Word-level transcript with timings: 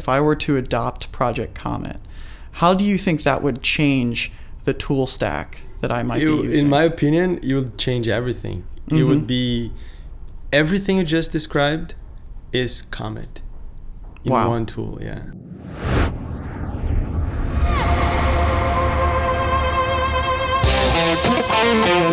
if 0.00 0.08
I 0.08 0.18
were 0.18 0.34
to 0.36 0.56
adopt 0.56 1.12
Project 1.12 1.54
Comet, 1.54 1.98
how 2.52 2.72
do 2.72 2.84
you 2.86 2.96
think 2.96 3.22
that 3.22 3.42
would 3.42 3.60
change 3.62 4.32
the 4.64 4.72
tool 4.72 5.06
stack 5.06 5.60
that 5.82 5.92
I 5.92 6.02
might 6.02 6.22
It- 6.22 6.24
be 6.24 6.48
using? 6.48 6.64
in 6.64 6.70
my 6.70 6.84
opinion, 6.84 7.38
it 7.42 7.52
would 7.54 7.76
change 7.76 8.08
everything. 8.08 8.64
It 8.88 8.94
Mhm. 8.94 9.08
would 9.08 9.26
be 9.26 9.72
everything 10.54 10.96
you 10.96 11.04
just 11.04 11.30
described 11.32 11.92
is 12.50 12.80
Comet 12.80 13.42
in 14.24 14.32
Wow. 14.32 14.48
one 14.48 14.64
tool. 14.64 14.98
Yeah. 15.02 15.20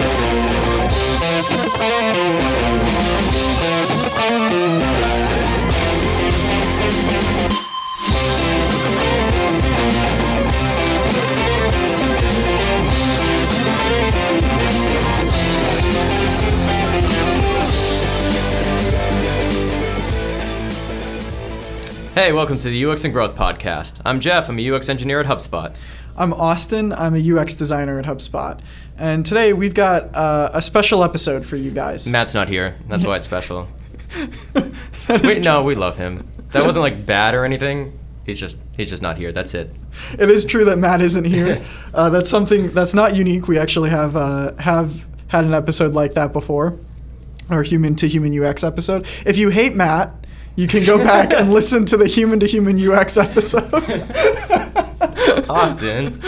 Hey, 22.18 22.34
welcome 22.34 22.58
to 22.58 22.68
the 22.68 22.84
UX 22.84 23.06
and 23.06 23.14
Growth 23.14 23.36
Podcast. 23.36 24.02
I'm 24.04 24.20
Geoff. 24.20 24.50
I'm 24.50 24.58
a 24.58 24.72
UX 24.72 24.90
engineer 24.90 25.20
at 25.20 25.28
HubSpot. 25.28 25.76
I'm 26.18 26.34
Austin. 26.34 26.92
I'm 26.92 27.14
a 27.14 27.38
UX 27.38 27.56
designer 27.56 28.00
at 28.00 28.06
HubSpot. 28.06 28.60
And 28.98 29.24
today 29.24 29.54
we've 29.54 29.76
got 29.76 30.16
uh, 30.16 30.50
a 30.52 30.60
special 30.60 31.04
episode 31.04 31.46
for 31.46 31.58
you 31.58 31.70
guys. 31.70 32.08
Matt's 32.08 32.34
not 32.34 32.50
here. 32.50 32.76
That's 32.88 33.06
why 33.06 33.18
it's 33.18 33.26
special. 33.28 33.68
Wait, 35.08 35.42
no, 35.42 35.62
we 35.62 35.76
love 35.76 35.96
him. 35.96 36.28
That 36.54 36.66
wasn't 36.66 36.82
like 36.82 37.06
bad 37.06 37.36
or 37.36 37.46
anything. 37.46 37.96
He's 38.26 38.40
just 38.40 38.58
he's 38.76 38.90
just 38.90 39.04
not 39.04 39.16
here. 39.20 39.32
That's 39.32 39.54
it. 39.54 39.72
It 40.18 40.28
is 40.28 40.44
true 40.44 40.66
that 40.66 40.80
Matt 40.80 41.02
isn't 41.02 41.26
here. 41.26 41.64
Uh, 41.94 42.10
that's 42.10 42.32
something 42.32 42.72
that's 42.72 42.96
not 42.96 43.16
unique. 43.16 43.48
We 43.48 43.60
actually 43.60 43.92
have 43.92 44.16
uh, 44.16 44.56
have 44.58 45.06
had 45.28 45.46
an 45.46 45.54
episode 45.54 45.94
like 45.94 46.14
that 46.14 46.34
before, 46.34 46.80
our 47.52 47.62
human 47.62 47.94
to 47.98 48.08
human 48.08 48.44
UX 48.44 48.64
episode. 48.64 49.06
If 49.24 49.38
you 49.38 49.50
hate 49.50 49.76
Matt, 49.76 50.27
you 50.58 50.68
can 50.68 50.84
go 50.84 50.98
back 51.04 51.32
and 51.32 51.54
listen 51.54 51.86
to 51.86 51.96
the 51.96 52.08
human 52.08 52.42
to 52.42 52.46
human 52.46 52.78
UX 52.78 53.18
episode. 53.18 53.74
Austin. 55.50 56.20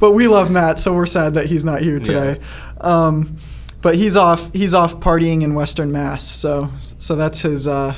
but 0.00 0.10
we 0.12 0.26
love 0.26 0.50
Matt, 0.50 0.80
so 0.80 0.92
we're 0.92 1.06
sad 1.06 1.34
that 1.34 1.46
he's 1.46 1.64
not 1.64 1.82
here 1.82 2.00
today. 2.00 2.40
Um, 2.80 3.36
but 3.80 3.94
he's 3.94 4.16
off. 4.16 4.52
He's 4.52 4.74
off 4.74 4.98
partying 4.98 5.42
in 5.42 5.54
Western 5.54 5.92
Mass. 5.92 6.24
So 6.26 6.70
so 6.78 7.14
that's 7.14 7.42
his. 7.42 7.68
Uh, 7.68 7.94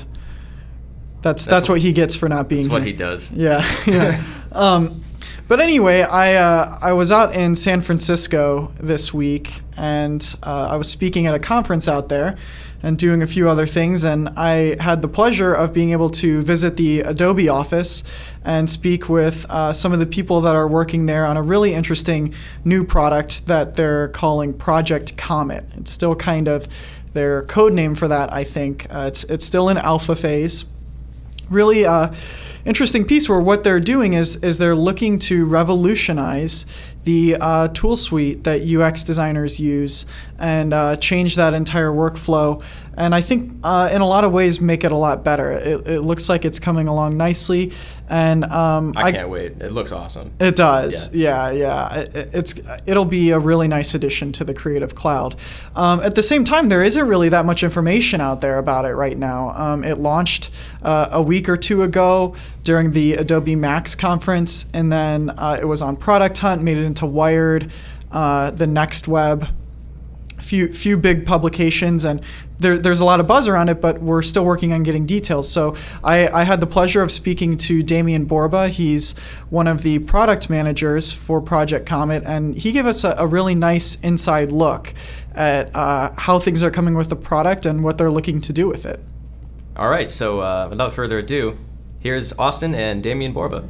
that's, 1.22 1.44
that's 1.44 1.68
what 1.68 1.80
he 1.80 1.92
gets 1.92 2.14
for 2.14 2.28
not 2.28 2.48
being 2.48 2.62
here. 2.62 2.68
That's 2.68 2.80
what 2.80 2.86
he 2.86 2.92
does. 2.92 3.32
Yeah, 3.32 3.66
yeah. 3.86 4.22
um, 4.52 5.00
but 5.48 5.60
anyway, 5.60 6.02
I 6.02 6.34
uh, 6.34 6.78
I 6.80 6.92
was 6.92 7.10
out 7.10 7.34
in 7.34 7.54
San 7.54 7.80
Francisco 7.80 8.72
this 8.78 9.12
week, 9.14 9.60
and 9.76 10.22
uh, 10.42 10.68
I 10.70 10.76
was 10.76 10.88
speaking 10.88 11.26
at 11.26 11.34
a 11.34 11.38
conference 11.38 11.88
out 11.88 12.08
there, 12.08 12.36
and 12.82 12.98
doing 12.98 13.22
a 13.22 13.26
few 13.26 13.48
other 13.48 13.66
things, 13.66 14.04
and 14.04 14.28
I 14.30 14.76
had 14.80 15.02
the 15.02 15.08
pleasure 15.08 15.52
of 15.54 15.72
being 15.72 15.90
able 15.90 16.10
to 16.10 16.42
visit 16.42 16.76
the 16.76 17.00
Adobe 17.00 17.48
office 17.48 18.04
and 18.44 18.68
speak 18.68 19.08
with 19.08 19.46
uh, 19.50 19.72
some 19.72 19.92
of 19.92 19.98
the 19.98 20.06
people 20.06 20.40
that 20.42 20.54
are 20.54 20.68
working 20.68 21.06
there 21.06 21.26
on 21.26 21.36
a 21.36 21.42
really 21.42 21.74
interesting 21.74 22.34
new 22.64 22.84
product 22.84 23.46
that 23.46 23.74
they're 23.74 24.08
calling 24.08 24.52
Project 24.52 25.16
Comet. 25.16 25.64
It's 25.76 25.90
still 25.90 26.14
kind 26.14 26.48
of 26.48 26.68
their 27.12 27.42
code 27.44 27.72
name 27.72 27.94
for 27.94 28.08
that, 28.08 28.32
I 28.32 28.44
think. 28.44 28.86
Uh, 28.90 29.06
it's 29.08 29.24
it's 29.24 29.44
still 29.44 29.68
in 29.68 29.78
alpha 29.78 30.14
phase 30.14 30.64
really 31.50 31.86
uh, 31.86 32.12
interesting 32.66 33.04
piece 33.04 33.28
where 33.28 33.40
what 33.40 33.64
they're 33.64 33.80
doing 33.80 34.12
is 34.14 34.36
is 34.36 34.58
they're 34.58 34.76
looking 34.76 35.18
to 35.20 35.46
revolutionize 35.46 36.66
the 37.06 37.36
uh, 37.40 37.68
tool 37.68 37.96
suite 37.96 38.42
that 38.44 38.62
UX 38.62 39.04
designers 39.04 39.60
use 39.60 40.06
and 40.40 40.74
uh, 40.74 40.96
change 40.96 41.36
that 41.36 41.54
entire 41.54 41.90
workflow. 41.90 42.62
And 42.96 43.14
I 43.14 43.20
think 43.20 43.52
uh, 43.62 43.90
in 43.92 44.00
a 44.00 44.06
lot 44.06 44.24
of 44.24 44.32
ways 44.32 44.60
make 44.60 44.82
it 44.82 44.90
a 44.90 44.96
lot 44.96 45.22
better. 45.22 45.52
It, 45.52 45.86
it 45.86 46.00
looks 46.00 46.28
like 46.28 46.44
it's 46.44 46.58
coming 46.58 46.88
along 46.88 47.16
nicely, 47.16 47.72
and 48.08 48.44
um, 48.46 48.94
I 48.96 49.12
can't 49.12 49.28
wait. 49.28 49.60
It 49.60 49.72
looks 49.72 49.92
awesome. 49.92 50.32
it 50.40 50.56
does, 50.56 51.14
yeah, 51.14 51.50
yeah. 51.50 51.94
It, 51.94 52.30
it's 52.32 52.54
it'll 52.86 53.04
be 53.04 53.30
a 53.30 53.38
really 53.38 53.68
nice 53.68 53.94
addition 53.94 54.32
to 54.32 54.44
the 54.44 54.54
Creative 54.54 54.94
Cloud. 54.94 55.36
Um, 55.76 56.00
at 56.00 56.14
the 56.14 56.22
same 56.22 56.44
time, 56.44 56.70
there 56.70 56.82
isn't 56.82 57.06
really 57.06 57.28
that 57.28 57.44
much 57.44 57.62
information 57.62 58.20
out 58.20 58.40
there 58.40 58.58
about 58.58 58.86
it 58.86 58.94
right 58.94 59.16
now. 59.16 59.50
Um, 59.50 59.84
it 59.84 59.98
launched 59.98 60.50
uh, 60.82 61.10
a 61.12 61.22
week 61.22 61.50
or 61.50 61.58
two 61.58 61.82
ago 61.82 62.34
during 62.66 62.90
the 62.90 63.14
Adobe 63.14 63.54
Max 63.54 63.94
conference, 63.94 64.68
and 64.74 64.92
then 64.92 65.30
uh, 65.30 65.56
it 65.58 65.64
was 65.64 65.80
on 65.82 65.96
Product 65.96 66.36
Hunt, 66.36 66.62
made 66.62 66.76
it 66.76 66.84
into 66.84 67.06
Wired, 67.06 67.72
uh, 68.10 68.50
the 68.50 68.66
Next 68.66 69.08
Web 69.08 69.48
few 70.38 70.72
few 70.72 70.96
big 70.96 71.26
publications 71.26 72.04
and 72.04 72.20
there, 72.60 72.78
there's 72.78 73.00
a 73.00 73.04
lot 73.04 73.18
of 73.18 73.26
buzz 73.26 73.48
around 73.48 73.68
it 73.68 73.80
but 73.80 74.00
we're 74.00 74.22
still 74.22 74.44
working 74.44 74.72
on 74.72 74.82
getting 74.84 75.04
details. 75.04 75.50
So 75.50 75.74
I, 76.04 76.28
I 76.28 76.44
had 76.44 76.60
the 76.60 76.66
pleasure 76.66 77.02
of 77.02 77.10
speaking 77.10 77.58
to 77.58 77.82
Demian 77.82 78.28
Borba. 78.28 78.68
He's 78.68 79.18
one 79.50 79.66
of 79.66 79.82
the 79.82 79.98
product 80.00 80.48
managers 80.48 81.10
for 81.10 81.40
Project 81.40 81.86
Comet 81.86 82.22
and 82.24 82.54
he 82.54 82.70
gave 82.70 82.86
us 82.86 83.02
a, 83.02 83.16
a 83.18 83.26
really 83.26 83.54
nice 83.54 83.96
inside 83.96 84.52
look 84.52 84.94
at 85.34 85.74
uh, 85.74 86.12
how 86.16 86.38
things 86.38 86.62
are 86.62 86.70
coming 86.70 86.94
with 86.94 87.08
the 87.08 87.16
product 87.16 87.66
and 87.66 87.82
what 87.82 87.98
they're 87.98 88.10
looking 88.10 88.40
to 88.42 88.52
do 88.52 88.68
with 88.68 88.86
it. 88.86 89.00
All 89.76 89.90
right, 89.90 90.08
so 90.08 90.40
uh, 90.40 90.68
without 90.70 90.92
further 90.92 91.18
ado, 91.18 91.58
here's 92.00 92.32
Austin 92.38 92.74
and 92.74 93.02
Demian 93.02 93.32
Borba. 93.32 93.64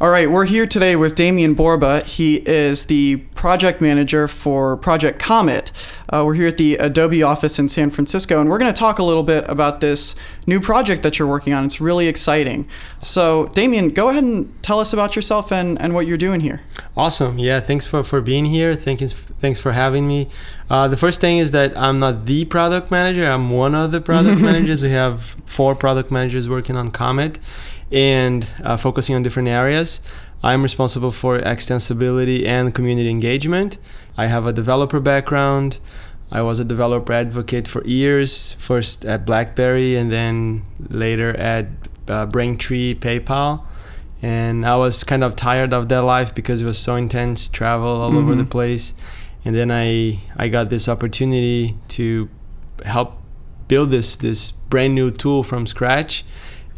All 0.00 0.10
right, 0.10 0.28
we're 0.28 0.44
here 0.44 0.66
today 0.66 0.96
with 0.96 1.14
Demian 1.14 1.54
Borba. 1.54 2.00
He 2.00 2.38
is 2.38 2.86
the 2.86 3.18
project 3.36 3.80
manager 3.80 4.26
for 4.26 4.76
Project 4.76 5.20
Comet. 5.20 5.70
Uh, 6.08 6.24
we're 6.26 6.34
here 6.34 6.48
at 6.48 6.56
the 6.56 6.74
Adobe 6.78 7.22
office 7.22 7.60
in 7.60 7.68
San 7.68 7.90
Francisco, 7.90 8.40
and 8.40 8.50
we're 8.50 8.58
going 8.58 8.72
to 8.72 8.76
talk 8.76 8.98
a 8.98 9.04
little 9.04 9.22
bit 9.22 9.44
about 9.48 9.78
this 9.78 10.16
new 10.48 10.60
project 10.60 11.04
that 11.04 11.16
you're 11.16 11.28
working 11.28 11.52
on. 11.52 11.64
It's 11.64 11.80
really 11.80 12.08
exciting. 12.08 12.68
So, 13.00 13.46
Demian, 13.52 13.94
go 13.94 14.08
ahead 14.08 14.24
and 14.24 14.60
tell 14.64 14.80
us 14.80 14.92
about 14.92 15.14
yourself 15.14 15.52
and, 15.52 15.80
and 15.80 15.94
what 15.94 16.08
you're 16.08 16.18
doing 16.18 16.40
here. 16.40 16.62
Awesome. 16.96 17.38
Yeah. 17.38 17.60
Thanks 17.60 17.86
for, 17.86 18.02
for 18.02 18.20
being 18.20 18.46
here. 18.46 18.74
Thanks 18.74 19.12
thanks 19.12 19.60
for 19.60 19.72
having 19.72 20.08
me. 20.08 20.28
Uh, 20.70 20.88
the 20.88 20.96
first 20.96 21.20
thing 21.20 21.38
is 21.38 21.50
that 21.52 21.76
I'm 21.78 22.00
not 22.00 22.26
the 22.26 22.46
product 22.46 22.90
manager. 22.90 23.26
I'm 23.30 23.50
one 23.50 23.74
of 23.74 23.92
the 23.92 24.00
product 24.00 24.40
managers. 24.50 24.82
We 24.82 24.90
have 24.90 25.36
four 25.44 25.74
product 25.74 26.10
managers 26.10 26.48
working 26.48 26.76
on 26.76 26.90
Comet 26.90 27.38
and 27.94 28.50
uh, 28.62 28.76
focusing 28.76 29.14
on 29.16 29.22
different 29.22 29.48
areas. 29.48 30.00
I'm 30.42 30.62
responsible 30.62 31.10
for 31.10 31.38
extensibility 31.38 32.44
and 32.44 32.74
community 32.74 33.08
engagement. 33.08 33.78
I 34.18 34.26
have 34.26 34.46
a 34.46 34.52
developer 34.52 35.00
background. 35.00 35.78
I 36.30 36.42
was 36.42 36.58
a 36.60 36.64
developer 36.64 37.12
advocate 37.12 37.68
for 37.68 37.82
years, 37.84 38.52
first 38.52 39.04
at 39.06 39.24
BlackBerry 39.24 39.96
and 39.96 40.10
then 40.10 40.64
later 40.90 41.34
at 41.36 41.66
uh, 42.08 42.26
Braintree, 42.26 42.94
PayPal 42.96 43.62
and 44.22 44.64
I 44.64 44.76
was 44.76 45.04
kind 45.04 45.22
of 45.22 45.36
tired 45.36 45.72
of 45.74 45.88
that 45.90 46.02
life 46.02 46.34
because 46.34 46.62
it 46.62 46.64
was 46.64 46.78
so 46.78 46.96
intense, 46.96 47.46
travel 47.48 47.88
all 48.00 48.16
over 48.16 48.34
the 48.34 48.44
Mhm. 48.44 48.50
place, 48.50 48.94
and 49.44 49.54
then 49.54 49.70
I 49.70 50.18
I 50.36 50.48
got 50.48 50.70
this 50.70 50.88
opportunity 50.88 51.74
to 51.88 52.28
help 52.86 53.18
build 53.68 53.90
this 53.90 54.16
this 54.16 54.52
brand 54.70 54.94
new 54.94 55.10
tool 55.10 55.42
from 55.42 55.66
scratch, 55.66 56.24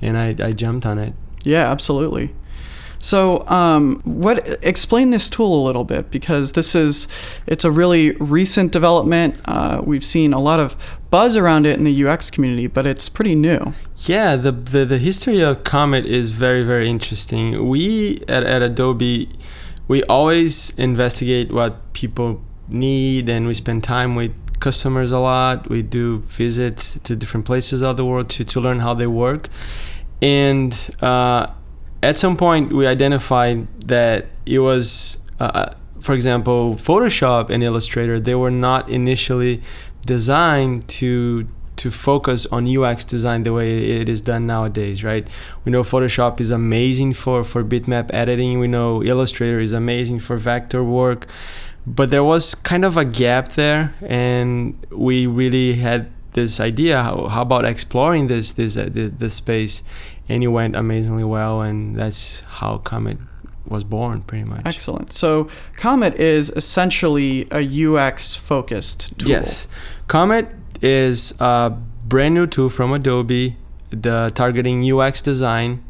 and 0.01 0.17
I, 0.17 0.34
I 0.39 0.53
jumped 0.53 0.87
on 0.87 0.99
it. 0.99 1.15
Yeah, 1.45 1.71
absolutely. 1.71 2.34
So, 2.99 3.47
um, 3.47 4.01
what 4.05 4.65
explain 4.65 5.11
this 5.11 5.29
tool 5.29 5.62
a 5.62 5.65
little 5.65 5.84
bit 5.84 6.11
because 6.11 6.53
this 6.53 6.75
is 6.75 7.09
it's 7.47 7.65
a 7.65 7.71
really 7.71 8.12
recent 8.12 8.73
development. 8.73 9.37
Uh, 9.45 9.83
we've 9.85 10.05
seen 10.05 10.33
a 10.33 10.41
lot 10.41 10.61
of 10.61 10.77
buzz 11.11 11.37
around 11.37 11.67
it 11.67 11.79
in 11.79 11.85
the 11.85 12.06
UX 12.06 12.31
community, 12.31 12.67
but 12.67 12.87
it's 12.87 13.09
pretty 13.09 13.35
new. 13.35 13.75
Yeah, 13.99 14.37
the, 14.37 14.53
the 14.53 14.85
the 14.85 14.99
history 14.99 15.41
of 15.41 15.62
Comet 15.62 16.06
is 16.06 16.31
very 16.31 16.62
very 16.65 16.89
interesting. 16.89 17.69
We 17.69 18.23
at, 18.29 18.43
at 18.43 18.62
Adobe, 18.62 19.31
we 19.88 20.03
always 20.05 20.70
investigate 20.79 21.53
what 21.53 21.93
people 21.93 22.43
need, 22.69 23.29
and 23.29 23.47
we 23.47 23.55
spend 23.55 23.85
time 23.85 24.15
with 24.15 24.32
customers 24.59 25.12
a 25.12 25.19
lot. 25.19 25.69
We 25.69 25.82
do 25.82 26.20
visits 26.20 26.99
to 27.05 27.15
different 27.15 27.47
places 27.47 27.82
of 27.82 27.97
the 27.97 28.05
world 28.05 28.31
to 28.31 28.44
to 28.44 28.61
learn 28.61 28.81
how 28.81 28.94
they 28.94 29.06
work, 29.06 29.49
and 30.23 30.91
uh, 31.01 31.49
at 32.03 32.19
some 32.19 32.37
point 32.37 32.73
we 32.73 32.87
identified 32.87 33.67
that 33.83 34.27
it 34.45 34.59
was. 34.61 35.19
Uh, 35.39 35.75
for 36.01 36.15
example, 36.15 36.77
Photoshop 36.77 37.51
and 37.51 37.65
Illustrator, 37.65 38.21
they 38.21 38.35
were 38.37 38.51
not 38.51 38.89
initially 38.89 39.61
designed 40.05 40.87
to 40.89 41.49
to 41.77 41.91
focus 41.91 42.47
on 42.47 42.67
UX 42.67 43.05
design 43.05 43.43
the 43.43 43.53
way 43.53 44.01
it 44.01 44.09
is 44.09 44.23
done 44.23 44.47
nowadays, 44.47 45.05
right? 45.05 45.29
We 45.65 45.73
know 45.73 45.83
Photoshop 45.83 46.41
is 46.41 46.51
amazing 46.51 47.13
for 47.15 47.45
for 47.45 47.63
bitmap 47.63 48.11
editing. 48.13 48.59
We 48.59 48.69
know 48.69 49.03
Illustrator 49.03 49.61
is 49.61 49.73
amazing 49.73 50.21
for 50.21 50.37
vector 50.37 50.83
work, 50.83 51.27
but 51.87 52.11
there 52.11 52.25
was 52.25 52.55
kind 52.55 52.85
of 52.85 52.97
a 52.97 53.05
gap 53.05 53.53
there, 53.53 53.95
and 54.03 54.75
we 54.91 55.27
really 55.27 55.75
had 55.75 56.11
this 56.37 56.61
idea. 56.61 57.03
How, 57.03 57.27
how 57.27 57.43
about 57.43 57.65
exploring 57.65 58.29
this 58.29 58.53
this 58.53 58.77
uh, 58.77 58.88
this, 58.88 59.11
this 59.19 59.35
space? 59.35 59.83
And 60.29 60.44
it 60.44 60.49
went 60.49 60.77
amazingly 60.77 61.25
well, 61.25 61.62
and 61.62 61.97
that's 61.97 62.41
how 62.41 62.79
Comet 62.79 63.19
was 63.67 63.83
born, 63.83 64.23
pretty 64.23 64.44
much. 64.44 64.62
Excellent. 64.65 65.12
So 65.12 65.49
Comet 65.75 66.15
is 66.15 66.50
essentially 66.50 67.49
a 67.50 67.62
UX 67.62 68.35
focused 68.37 69.19
tool. 69.19 69.31
Yes, 69.31 69.67
Comet 70.06 70.49
is 70.81 71.35
a 71.41 71.71
brand 72.06 72.35
new 72.35 72.47
tool 72.47 72.71
from 72.71 72.93
Adobe, 72.93 73.56
the 73.91 74.31
targeting 74.35 74.79
UX 74.93 75.23
design, 75.23 75.82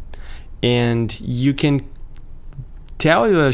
and 0.62 1.20
you 1.20 1.52
can 1.52 1.86
tell 2.98 3.30
your 3.30 3.52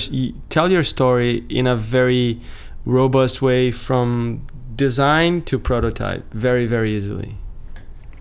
tell 0.48 0.70
your 0.70 0.84
story 0.84 1.44
in 1.48 1.66
a 1.66 1.76
very 1.76 2.40
robust 2.84 3.40
way 3.42 3.70
from 3.70 4.46
design 4.74 5.42
to 5.42 5.58
prototype 5.58 6.32
very 6.32 6.66
very 6.66 6.94
easily. 6.94 7.36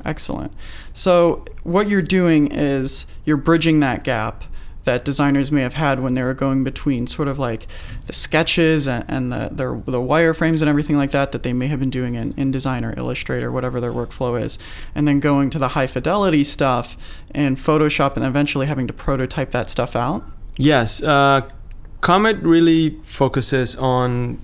Excellent. 0.03 0.51
So 0.93 1.45
what 1.63 1.89
you're 1.89 2.01
doing 2.01 2.51
is 2.51 3.05
you're 3.23 3.37
bridging 3.37 3.79
that 3.81 4.03
gap 4.03 4.45
that 4.83 5.05
designers 5.05 5.51
may 5.51 5.61
have 5.61 5.75
had 5.75 5.99
when 5.99 6.15
they 6.15 6.23
were 6.23 6.33
going 6.33 6.63
between 6.63 7.05
sort 7.05 7.27
of 7.27 7.37
like 7.37 7.67
the 8.05 8.13
sketches 8.13 8.87
and, 8.87 9.05
and 9.07 9.31
the, 9.31 9.49
the, 9.51 9.91
the 9.91 9.99
wireframes 9.99 10.61
and 10.61 10.69
everything 10.69 10.97
like 10.97 11.11
that 11.11 11.31
that 11.31 11.43
they 11.43 11.53
may 11.53 11.67
have 11.67 11.79
been 11.79 11.89
doing 11.89 12.15
in 12.15 12.33
InDesign 12.33 12.83
or 12.83 12.97
Illustrator, 12.97 13.51
whatever 13.51 13.79
their 13.79 13.91
workflow 13.91 14.41
is, 14.41 14.57
and 14.95 15.07
then 15.07 15.19
going 15.19 15.49
to 15.51 15.59
the 15.59 15.69
high 15.69 15.87
fidelity 15.87 16.43
stuff 16.43 16.97
in 17.35 17.55
Photoshop 17.55 18.15
and 18.15 18.25
eventually 18.25 18.65
having 18.65 18.87
to 18.87 18.93
prototype 18.93 19.51
that 19.51 19.69
stuff 19.69 19.95
out? 19.95 20.23
Yes. 20.57 21.03
Uh, 21.03 21.49
Comet 22.01 22.37
really 22.37 22.99
focuses 23.03 23.75
on 23.75 24.39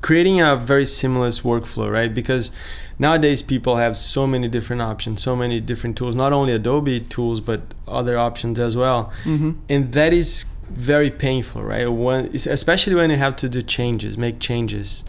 creating 0.00 0.40
a 0.40 0.56
very 0.56 0.86
seamless 0.86 1.40
workflow, 1.40 1.90
right? 1.90 2.12
Because 2.14 2.50
nowadays 2.98 3.42
people 3.42 3.76
have 3.76 3.96
so 3.96 4.26
many 4.26 4.48
different 4.48 4.82
options, 4.82 5.22
so 5.22 5.36
many 5.36 5.60
different 5.60 5.96
tools, 5.96 6.14
not 6.14 6.32
only 6.32 6.52
Adobe 6.52 7.00
tools, 7.00 7.40
but 7.40 7.60
other 7.86 8.18
options 8.18 8.58
as 8.58 8.76
well. 8.76 9.12
Mm-hmm. 9.24 9.52
And 9.68 9.92
that 9.92 10.12
is 10.12 10.46
very 10.70 11.10
painful, 11.10 11.62
right? 11.62 11.86
When, 11.86 12.26
especially 12.34 12.94
when 12.94 13.10
you 13.10 13.16
have 13.16 13.36
to 13.36 13.48
do 13.48 13.62
changes, 13.62 14.16
make 14.16 14.38
changes. 14.38 15.04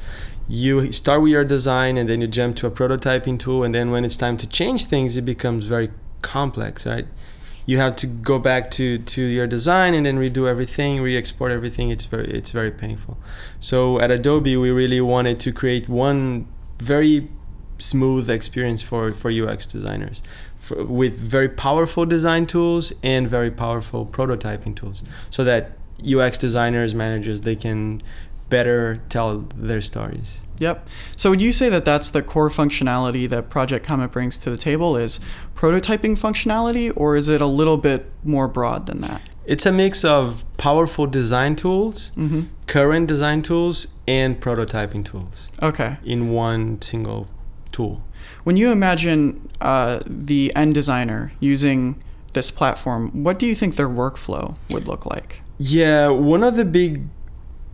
You 0.47 0.91
start 0.91 1.21
with 1.21 1.31
your 1.31 1.45
design 1.45 1.97
and 1.97 2.09
then 2.09 2.19
you 2.19 2.27
jump 2.27 2.55
to 2.57 2.67
a 2.67 2.71
prototyping 2.71 3.39
tool. 3.39 3.63
And 3.63 3.73
then 3.73 3.91
when 3.91 4.03
it's 4.03 4.17
time 4.17 4.37
to 4.37 4.47
change 4.47 4.85
things, 4.85 5.15
it 5.15 5.21
becomes 5.23 5.65
very 5.65 5.91
complex, 6.21 6.85
right? 6.85 7.05
You 7.71 7.77
have 7.77 7.95
to 7.95 8.05
go 8.05 8.37
back 8.37 8.69
to, 8.69 8.97
to 8.97 9.21
your 9.21 9.47
design 9.47 9.93
and 9.93 10.05
then 10.05 10.17
redo 10.17 10.45
everything, 10.45 11.01
re-export 11.01 11.53
everything. 11.53 11.89
It's 11.89 12.03
very 12.03 12.29
it's 12.29 12.51
very 12.51 12.69
painful. 12.69 13.17
So 13.61 14.01
at 14.01 14.11
Adobe, 14.11 14.57
we 14.57 14.71
really 14.71 14.99
wanted 14.99 15.39
to 15.45 15.53
create 15.53 15.87
one 15.87 16.47
very 16.79 17.29
smooth 17.77 18.29
experience 18.29 18.81
for 18.81 19.13
for 19.13 19.31
UX 19.31 19.65
designers, 19.65 20.21
for, 20.57 20.83
with 20.83 21.15
very 21.17 21.47
powerful 21.47 22.05
design 22.05 22.45
tools 22.45 22.91
and 23.03 23.29
very 23.29 23.51
powerful 23.51 24.05
prototyping 24.05 24.75
tools, 24.75 25.01
so 25.29 25.45
that 25.45 25.61
UX 26.15 26.37
designers, 26.37 26.93
managers, 26.93 27.39
they 27.41 27.55
can 27.55 28.01
better 28.49 28.97
tell 29.07 29.47
their 29.55 29.79
stories. 29.79 30.41
Yep. 30.61 30.87
So 31.15 31.31
would 31.31 31.41
you 31.41 31.51
say 31.51 31.69
that 31.69 31.85
that's 31.85 32.11
the 32.11 32.21
core 32.21 32.49
functionality 32.49 33.27
that 33.29 33.49
Project 33.49 33.85
Comet 33.85 34.11
brings 34.11 34.37
to 34.39 34.49
the 34.49 34.55
table 34.55 34.95
is 34.95 35.19
prototyping 35.55 36.17
functionality 36.17 36.93
or 36.95 37.15
is 37.15 37.27
it 37.27 37.41
a 37.41 37.47
little 37.47 37.77
bit 37.77 38.09
more 38.23 38.47
broad 38.47 38.85
than 38.85 39.01
that? 39.01 39.21
It's 39.45 39.65
a 39.65 39.71
mix 39.71 40.05
of 40.05 40.45
powerful 40.57 41.07
design 41.07 41.55
tools, 41.55 42.11
mm-hmm. 42.15 42.43
current 42.67 43.07
design 43.07 43.41
tools, 43.41 43.87
and 44.07 44.39
prototyping 44.39 45.03
tools. 45.03 45.49
Okay. 45.63 45.97
In 46.05 46.29
one 46.29 46.79
single 46.81 47.27
tool. 47.71 48.03
When 48.43 48.55
you 48.55 48.71
imagine 48.71 49.49
uh, 49.59 49.99
the 50.05 50.55
end 50.55 50.75
designer 50.75 51.33
using 51.39 52.01
this 52.33 52.51
platform, 52.51 53.23
what 53.23 53.39
do 53.39 53.47
you 53.47 53.55
think 53.55 53.75
their 53.75 53.89
workflow 53.89 54.55
would 54.69 54.87
look 54.87 55.05
like? 55.05 55.41
Yeah, 55.57 56.09
one 56.09 56.43
of 56.43 56.55
the 56.55 56.65
big 56.65 57.07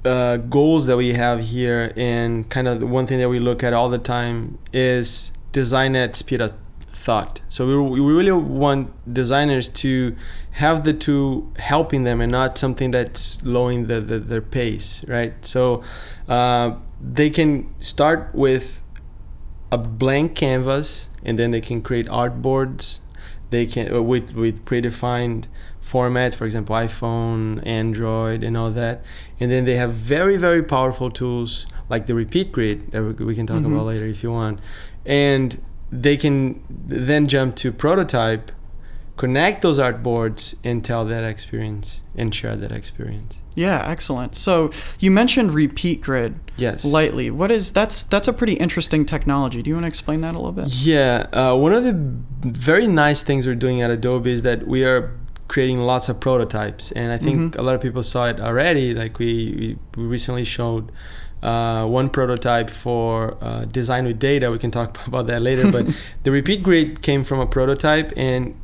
uh, 0.08 0.38
goals 0.38 0.86
that 0.86 0.98
we 0.98 1.14
have 1.14 1.40
here, 1.42 1.94
and 1.96 2.50
kind 2.50 2.68
of 2.68 2.82
one 2.90 3.06
thing 3.08 3.20
that 3.20 3.30
we 3.30 3.40
look 3.40 3.64
at 3.64 3.74
all 3.74 3.90
the 3.90 4.00
time 4.00 4.58
is 4.74 5.34
design 5.52 5.96
at 5.96 6.16
speed 6.16 6.42
of 6.42 6.54
thought. 6.80 7.42
So 7.48 7.66
we, 7.66 8.00
we 8.02 8.14
really 8.14 8.32
want 8.32 8.92
designers 9.14 9.70
to 9.70 10.16
have 10.52 10.84
the 10.84 10.94
two 10.94 11.52
helping 11.58 12.04
them 12.04 12.20
and 12.20 12.32
not 12.32 12.58
something 12.58 12.92
that's 12.92 13.22
slowing 13.22 13.88
the, 13.88 14.02
the 14.02 14.20
their 14.20 14.42
pace, 14.42 15.06
right? 15.08 15.34
So 15.46 15.84
uh, 16.28 16.76
they 17.00 17.30
can 17.30 17.74
start 17.80 18.34
with 18.34 18.84
a 19.72 19.78
blank 19.78 20.36
canvas 20.36 21.10
and 21.24 21.38
then 21.38 21.52
they 21.52 21.62
can 21.62 21.82
create 21.82 22.08
artboards. 22.08 23.02
They 23.50 23.66
can 23.66 23.94
uh, 23.94 24.02
with 24.02 24.32
with 24.32 24.66
predefined 24.66 25.48
formats, 25.88 26.36
for 26.36 26.46
example, 26.46 26.76
iPhone, 26.76 27.66
Android, 27.66 28.44
and 28.44 28.58
all 28.58 28.72
that. 28.72 29.04
And 29.40 29.50
then 29.50 29.66
they 29.66 29.76
have 29.76 29.94
very, 29.94 30.38
very 30.38 30.64
powerful 30.64 31.10
tools 31.10 31.68
like 31.90 32.06
the 32.06 32.16
repeat 32.16 32.52
grid 32.52 32.92
that 32.92 33.02
we 33.02 33.36
can 33.36 33.48
talk 33.48 33.58
mm-hmm. 33.58 33.74
about 33.74 33.86
later 33.86 34.06
if 34.06 34.24
you 34.24 34.32
want. 34.32 34.60
And 35.06 35.58
they 35.92 36.18
can 36.18 36.62
then 36.70 37.28
jump 37.28 37.56
to 37.58 37.72
prototype, 37.72 38.52
connect 39.16 39.62
those 39.62 39.80
artboards, 39.80 40.56
and 40.64 40.84
tell 40.84 41.06
that 41.06 41.24
experience 41.24 42.04
and 42.16 42.36
share 42.36 42.58
that 42.58 42.72
experience. 42.72 43.40
Yeah, 43.56 43.84
excellent. 43.88 44.36
So 44.36 44.72
you 45.00 45.10
mentioned 45.10 45.54
repeat 45.54 46.02
grid. 46.02 46.40
Yes. 46.58 46.84
Lightly. 46.84 47.32
What 47.32 47.50
is 47.50 47.72
that's 47.72 48.04
that's 48.04 48.28
a 48.28 48.34
pretty 48.34 48.54
interesting 48.54 49.06
technology. 49.06 49.62
Do 49.62 49.70
you 49.70 49.76
want 49.76 49.86
to 49.86 49.88
explain 49.88 50.22
that 50.22 50.36
a 50.36 50.38
little 50.38 50.52
bit? 50.52 50.68
Yeah. 50.74 51.28
Uh, 51.32 51.56
one 51.56 51.74
of 51.74 51.84
the 51.84 51.94
very 52.44 52.88
nice 52.88 53.24
things 53.24 53.48
we're 53.48 53.56
doing 53.56 53.82
at 53.82 53.90
Adobe 53.90 54.32
is 54.32 54.42
that 54.44 54.68
we 54.68 54.84
are 54.84 55.16
creating 55.48 55.80
lots 55.80 56.10
of 56.10 56.20
prototypes. 56.20 56.92
And 56.92 57.12
i 57.12 57.18
think 57.18 57.38
mm-hmm. 57.38 57.60
a 57.60 57.64
lot 57.64 57.76
of 57.76 57.82
people 57.82 58.04
saw 58.04 58.28
it 58.28 58.40
already. 58.40 58.94
Like 58.94 59.20
we, 59.20 59.78
we 59.96 60.04
recently 60.04 60.44
showed 60.44 60.92
uh, 61.42 61.86
one 61.86 62.10
prototype 62.10 62.70
for 62.70 63.38
uh, 63.42 63.66
design 63.66 64.06
with 64.06 64.20
data. 64.20 64.52
We 64.52 64.60
can 64.60 64.72
talk 64.72 65.06
about 65.12 65.28
that 65.28 65.42
later 65.42 65.72
but 65.72 65.88
the 66.24 66.32
repeat 66.32 66.64
grid 66.64 67.02
came 67.02 67.24
from 67.24 67.40
a 67.40 67.48
prototype 67.48 68.12
and 68.18 68.56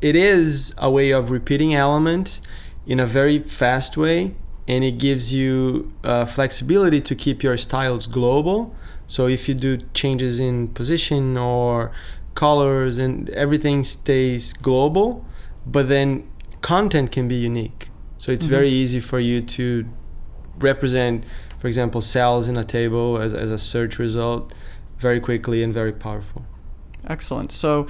it 0.00 0.16
is 0.16 0.74
a 0.78 0.90
way 0.90 1.10
of 1.10 1.30
repeating 1.30 1.74
elements 1.74 2.42
in 2.86 3.00
a 3.00 3.06
very 3.06 3.38
fast 3.38 3.96
way 3.96 4.34
and 4.68 4.84
it 4.84 4.98
gives 4.98 5.32
you 5.32 5.92
uh, 6.04 6.24
flexibility 6.24 7.00
to 7.00 7.14
keep 7.14 7.42
your 7.42 7.56
styles 7.56 8.06
global. 8.06 8.74
So 9.06 9.28
if 9.28 9.48
you 9.48 9.54
do 9.54 9.78
changes 9.94 10.40
in 10.40 10.68
position 10.68 11.36
or 11.36 11.92
colors 12.34 12.98
and 12.98 13.30
everything 13.30 13.82
stays 13.82 14.52
global 14.52 15.24
but 15.66 15.88
then 15.88 16.28
content 16.62 17.12
can 17.12 17.28
be 17.28 17.34
unique. 17.34 17.90
So 18.18 18.32
it's 18.32 18.46
mm-hmm. 18.46 18.54
very 18.54 18.70
easy 18.70 19.00
for 19.00 19.18
you 19.18 19.42
to 19.42 19.86
represent, 20.58 21.24
for 21.58 21.66
example, 21.66 22.00
cells 22.00 22.48
in 22.48 22.56
a 22.56 22.64
table 22.64 23.18
as, 23.18 23.34
as 23.34 23.50
a 23.50 23.58
search 23.58 23.98
result 23.98 24.54
very 24.98 25.20
quickly 25.20 25.62
and 25.62 25.74
very 25.74 25.92
powerful. 25.92 26.46
Excellent. 27.06 27.52
So, 27.52 27.86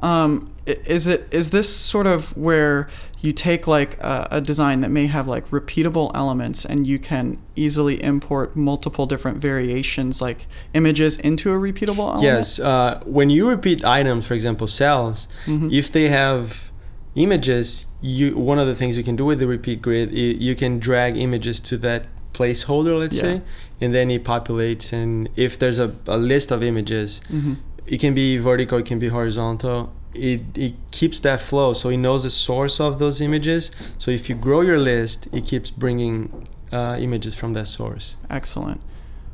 um, 0.00 0.52
is 0.66 1.08
it 1.08 1.26
is 1.32 1.50
this 1.50 1.74
sort 1.74 2.06
of 2.06 2.36
where 2.36 2.88
you 3.20 3.32
take 3.32 3.66
like 3.66 3.98
a, 3.98 4.28
a, 4.32 4.40
design 4.40 4.80
that 4.82 4.90
may 4.90 5.08
have 5.08 5.26
like 5.26 5.48
repeatable 5.48 6.12
elements 6.14 6.64
and 6.64 6.86
you 6.86 7.00
can 7.00 7.42
easily 7.56 8.00
import 8.00 8.54
multiple 8.54 9.06
different 9.06 9.38
variations 9.38 10.22
like 10.22 10.46
images 10.74 11.18
into 11.18 11.50
a 11.50 11.56
repeatable 11.56 11.98
element? 11.98 12.22
Yes. 12.22 12.60
Uh, 12.60 13.00
when 13.06 13.28
you 13.28 13.48
repeat 13.48 13.84
items, 13.84 14.24
for 14.26 14.34
example, 14.34 14.68
cells, 14.68 15.26
mm-hmm. 15.46 15.68
if 15.72 15.90
they 15.90 16.08
have 16.08 16.70
images, 17.18 17.86
you 18.00 18.36
one 18.36 18.58
of 18.58 18.66
the 18.66 18.74
things 18.74 18.96
you 18.96 19.04
can 19.04 19.16
do 19.16 19.24
with 19.24 19.38
the 19.38 19.46
repeat 19.46 19.82
grid, 19.82 20.12
you 20.12 20.54
can 20.54 20.78
drag 20.78 21.16
images 21.16 21.60
to 21.60 21.76
that 21.78 22.06
placeholder, 22.32 22.98
let's 22.98 23.16
yeah. 23.16 23.22
say, 23.22 23.42
and 23.80 23.94
then 23.94 24.10
it 24.10 24.24
populates. 24.24 24.92
And 24.92 25.28
if 25.36 25.58
there's 25.58 25.78
a, 25.78 25.94
a 26.06 26.16
list 26.16 26.50
of 26.50 26.62
images, 26.62 27.20
mm-hmm. 27.30 27.54
it 27.86 27.98
can 28.00 28.14
be 28.14 28.38
vertical, 28.38 28.78
it 28.78 28.86
can 28.86 28.98
be 28.98 29.08
horizontal. 29.08 29.92
It, 30.14 30.56
it 30.56 30.74
keeps 30.90 31.20
that 31.20 31.40
flow, 31.40 31.74
so 31.74 31.90
it 31.90 31.98
knows 31.98 32.22
the 32.22 32.30
source 32.30 32.80
of 32.80 32.98
those 32.98 33.20
images. 33.20 33.70
So 33.98 34.10
if 34.10 34.28
you 34.28 34.34
grow 34.34 34.62
your 34.62 34.78
list, 34.78 35.28
it 35.32 35.44
keeps 35.44 35.70
bringing 35.70 36.46
uh, 36.72 36.96
images 36.98 37.34
from 37.34 37.52
that 37.54 37.66
source. 37.66 38.16
Excellent. 38.30 38.80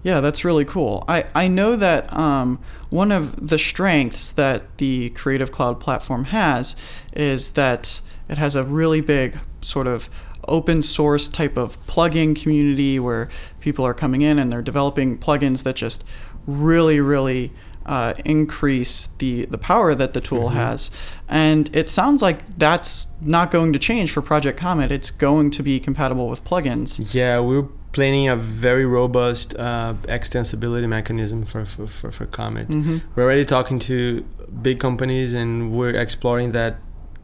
Yeah, 0.04 0.20
that's 0.20 0.44
really 0.44 0.66
cool. 0.66 1.02
I, 1.08 1.24
I 1.34 1.48
know 1.48 1.76
that 1.76 2.12
um, 2.14 2.60
one 2.90 3.10
of 3.10 3.48
the 3.48 3.58
strengths 3.58 4.32
that 4.32 4.76
the 4.76 5.10
Creative 5.10 5.50
Cloud 5.50 5.80
platform 5.80 6.24
has 6.24 6.76
is 7.14 7.52
that 7.52 8.02
it 8.28 8.36
has 8.36 8.54
a 8.54 8.64
really 8.64 9.00
big 9.00 9.38
sort 9.62 9.86
of 9.86 10.10
open 10.46 10.82
source 10.82 11.26
type 11.26 11.56
of 11.56 11.84
plugin 11.86 12.40
community 12.40 12.98
where 13.00 13.30
people 13.60 13.86
are 13.86 13.94
coming 13.94 14.20
in 14.20 14.38
and 14.38 14.52
they're 14.52 14.60
developing 14.60 15.16
plugins 15.16 15.62
that 15.62 15.74
just 15.74 16.04
really, 16.46 17.00
really 17.00 17.50
uh, 17.86 18.12
increase 18.24 19.08
the 19.18 19.44
the 19.46 19.58
power 19.58 19.94
that 19.94 20.12
the 20.14 20.20
tool 20.20 20.48
Mhm. 20.50 20.52
has. 20.54 20.90
And 21.28 21.70
it 21.76 21.88
sounds 21.90 22.22
like 22.22 22.38
that's 22.58 23.08
not 23.20 23.50
going 23.50 23.72
to 23.72 23.78
change 23.78 24.10
for 24.12 24.22
Project 24.22 24.58
Comet. 24.58 24.90
It's 24.92 25.10
going 25.10 25.50
to 25.50 25.62
be 25.62 25.78
compatible 25.80 26.28
with 26.28 26.44
plugins. 26.44 27.14
Yeah, 27.14 27.40
we're 27.40 27.68
planning 27.92 28.28
a 28.28 28.36
very 28.36 28.84
robust 28.86 29.54
uh, 29.58 29.94
extensibility 30.08 30.88
mechanism 30.88 31.44
for 31.44 31.64
for, 31.64 31.86
for, 31.86 32.10
for 32.10 32.26
Comet. 32.26 32.68
hmm 32.72 32.98
We're 33.14 33.24
already 33.24 33.44
talking 33.44 33.78
to 33.80 34.24
big 34.62 34.78
companies 34.80 35.34
and 35.34 35.72
we're 35.72 35.94
exploring 35.96 36.52
that 36.52 36.76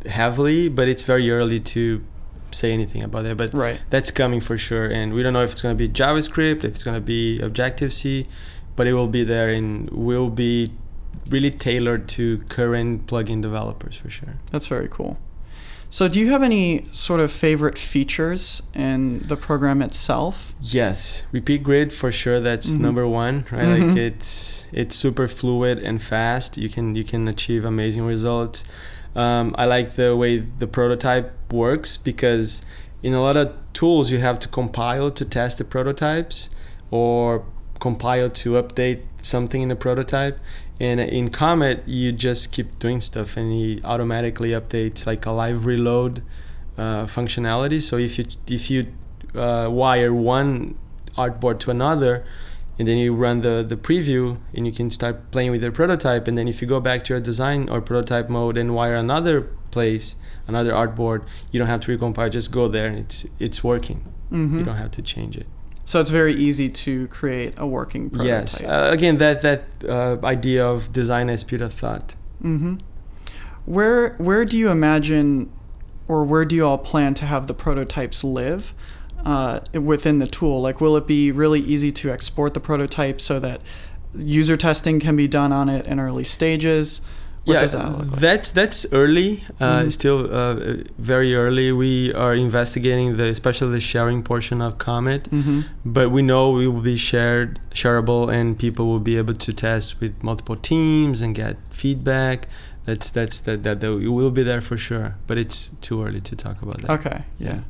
heavily, 0.06 0.68
but 0.68 0.88
it's 0.88 1.02
very 1.02 1.30
early 1.30 1.60
to 1.60 2.02
say 2.52 2.72
anything 2.72 3.02
about 3.04 3.22
that. 3.24 3.36
But 3.36 3.54
Right. 3.54 3.80
that's 3.90 4.10
coming 4.10 4.40
for 4.40 4.56
sure, 4.58 4.86
and 4.86 5.12
we 5.14 5.22
don't 5.22 5.32
know 5.32 5.42
if 5.42 5.52
it's 5.52 5.62
going 5.62 5.76
to 5.76 5.78
be 5.78 5.88
JavaScript, 5.88 6.58
if 6.58 6.64
it's 6.64 6.84
going 6.84 6.96
to 6.96 7.00
be 7.00 7.38
Objective 7.40 7.92
C, 7.92 8.26
but 8.76 8.86
it 8.86 8.92
will 8.94 9.08
be 9.08 9.24
there 9.24 9.50
and 9.50 9.88
will 9.90 10.30
be 10.30 10.70
really 11.28 11.50
tailored 11.50 12.08
to 12.08 12.38
current 12.48 13.06
plugin 13.06 13.40
developers 13.42 13.96
for 13.96 14.10
sure. 14.10 14.36
That's 14.50 14.66
very 14.66 14.88
cool. 14.88 15.18
So, 15.92 16.06
do 16.06 16.20
you 16.20 16.30
have 16.30 16.44
any 16.44 16.86
sort 16.92 17.18
of 17.18 17.32
favorite 17.32 17.76
features 17.76 18.62
in 18.74 19.26
the 19.26 19.36
program 19.36 19.82
itself? 19.82 20.54
Yes, 20.60 21.24
repeat 21.32 21.64
grid 21.64 21.92
for 21.92 22.12
sure. 22.12 22.38
That's 22.38 22.70
Mhm. 22.74 22.80
number 22.80 23.08
one, 23.08 23.44
right? 23.50 23.66
Mhm. 23.66 23.88
Like 23.88 23.96
it's 23.96 24.66
it's 24.72 24.94
super 24.94 25.26
fluid 25.26 25.78
and 25.78 26.00
fast. 26.00 26.56
You 26.56 26.68
can 26.68 26.94
you 26.94 27.02
can 27.02 27.26
achieve 27.26 27.64
amazing 27.64 28.04
results. 28.04 28.62
Um, 29.16 29.52
I 29.58 29.64
like 29.66 29.96
the 29.96 30.14
way 30.14 30.44
the 30.60 30.68
prototype 30.68 31.32
works 31.52 31.96
because 31.96 32.62
in 33.02 33.12
a 33.12 33.20
lot 33.20 33.36
of 33.36 33.48
tools 33.72 34.12
you 34.12 34.18
have 34.18 34.38
to 34.38 34.48
compile 34.48 35.10
to 35.10 35.24
test 35.24 35.58
the 35.58 35.64
prototypes 35.64 36.50
or 36.92 37.42
compile 37.80 38.30
to 38.30 38.52
update 38.62 39.02
something 39.22 39.62
in 39.62 39.68
the 39.68 39.76
prototype. 39.76 40.38
And 40.78 41.00
in 41.00 41.30
Comet, 41.30 41.82
you 41.86 42.12
just 42.12 42.52
keep 42.52 42.78
doing 42.78 43.00
stuff 43.00 43.36
and 43.36 43.52
he 43.52 43.80
automatically 43.84 44.50
updates 44.50 45.06
like 45.06 45.26
a 45.26 45.30
live 45.30 45.66
reload 45.66 46.22
uh, 46.78 47.04
functionality. 47.06 47.82
So 47.82 47.96
if 47.98 48.18
you 48.18 48.24
if 48.46 48.70
you 48.70 48.86
uh, 49.34 49.68
wire 49.70 50.12
one 50.14 50.78
artboard 51.16 51.58
to 51.60 51.70
another, 51.70 52.24
and 52.78 52.88
then 52.88 52.96
you 52.96 53.14
run 53.14 53.42
the 53.42 53.62
the 53.68 53.76
preview, 53.76 54.38
and 54.54 54.66
you 54.66 54.72
can 54.72 54.90
start 54.90 55.30
playing 55.32 55.50
with 55.50 55.62
your 55.62 55.72
prototype. 55.72 56.26
And 56.26 56.38
then 56.38 56.48
if 56.48 56.62
you 56.62 56.68
go 56.68 56.80
back 56.80 57.04
to 57.04 57.12
your 57.14 57.20
design 57.20 57.68
or 57.68 57.82
prototype 57.82 58.30
mode 58.30 58.56
and 58.56 58.74
wire 58.74 58.94
another 58.94 59.42
place, 59.70 60.16
another 60.48 60.72
artboard, 60.72 61.24
you 61.50 61.58
don't 61.58 61.68
have 61.68 61.80
to 61.80 61.96
recompile. 61.98 62.30
Just 62.30 62.50
go 62.52 62.68
there, 62.68 62.86
and 62.86 62.98
it's 62.98 63.26
it's 63.38 63.62
working. 63.62 63.98
hmm 64.30 64.58
You 64.58 64.64
don't 64.64 64.76
have 64.78 64.92
to 64.92 65.02
change 65.02 65.36
it. 65.36 65.46
So 65.90 66.00
it's 66.00 66.10
very 66.10 66.34
easy 66.34 66.68
to 66.68 67.08
create 67.08 67.54
a 67.56 67.66
working 67.66 68.10
prototype. 68.10 68.28
Yes. 68.28 68.62
Uh, 68.62 68.90
again, 68.92 69.18
that 69.18 69.42
that 69.42 69.62
uh, 69.88 70.24
idea 70.24 70.64
of 70.64 70.92
design 70.92 71.28
as 71.28 71.40
speed 71.40 71.62
of 71.62 71.72
thought. 71.72 72.14
hmm 72.40 72.76
Where 73.64 74.14
where 74.18 74.44
do 74.44 74.56
you 74.56 74.70
imagine, 74.70 75.50
or 76.06 76.22
where 76.22 76.44
do 76.44 76.54
you 76.54 76.64
all 76.64 76.78
plan 76.78 77.14
to 77.14 77.26
have 77.26 77.48
the 77.48 77.54
prototypes 77.54 78.22
live 78.22 78.72
uh, 79.26 79.58
within 79.72 80.20
the 80.20 80.28
tool? 80.28 80.62
Like, 80.62 80.80
will 80.80 80.96
it 80.96 81.08
be 81.08 81.32
really 81.32 81.58
easy 81.58 81.90
to 81.90 82.12
export 82.12 82.54
the 82.54 82.60
prototype 82.60 83.20
so 83.20 83.40
that 83.40 83.60
user 84.16 84.56
testing 84.56 85.00
can 85.00 85.16
be 85.16 85.26
done 85.26 85.50
on 85.52 85.68
it 85.68 85.86
in 85.88 85.98
early 85.98 86.24
stages? 86.24 87.00
What 87.46 87.54
yeah, 87.54 87.66
that 87.66 87.98
like? 87.98 88.10
that's 88.20 88.50
that's 88.50 88.86
early. 88.92 89.42
Uh, 89.58 89.82
Mhm. 89.84 89.92
Still 89.92 90.18
uh, 90.30 90.54
very 90.98 91.34
early. 91.34 91.72
We 91.72 92.12
are 92.14 92.34
investigating 92.34 93.16
the 93.16 93.28
especially 93.30 93.72
the 93.72 93.80
sharing 93.80 94.22
portion 94.22 94.60
of 94.60 94.76
Comet. 94.78 95.26
hmm 95.28 95.60
but 95.84 96.10
we 96.10 96.20
know 96.22 96.50
we 96.50 96.66
will 96.68 96.82
be 96.94 96.96
shared 96.96 97.58
shareable 97.74 98.28
and 98.36 98.58
people 98.58 98.84
will 98.92 99.00
be 99.12 99.16
able 99.16 99.34
to 99.46 99.52
test 99.52 100.00
with 100.00 100.12
multiple 100.22 100.56
teams 100.56 101.20
and 101.22 101.34
get 101.34 101.56
feedback 101.70 102.46
that's 102.86 103.10
that's 103.10 103.40
that 103.46 103.62
that, 103.64 103.80
that 103.80 103.90
it 103.90 104.08
will 104.18 104.30
be 104.30 104.42
there 104.42 104.60
for 104.60 104.76
sure 104.76 105.14
but 105.26 105.36
it's 105.38 105.70
too 105.80 106.04
early 106.04 106.20
to 106.20 106.34
talk 106.36 106.60
about 106.62 106.80
that 106.82 106.90
Okay. 106.98 107.18
Yeah. 107.38 107.60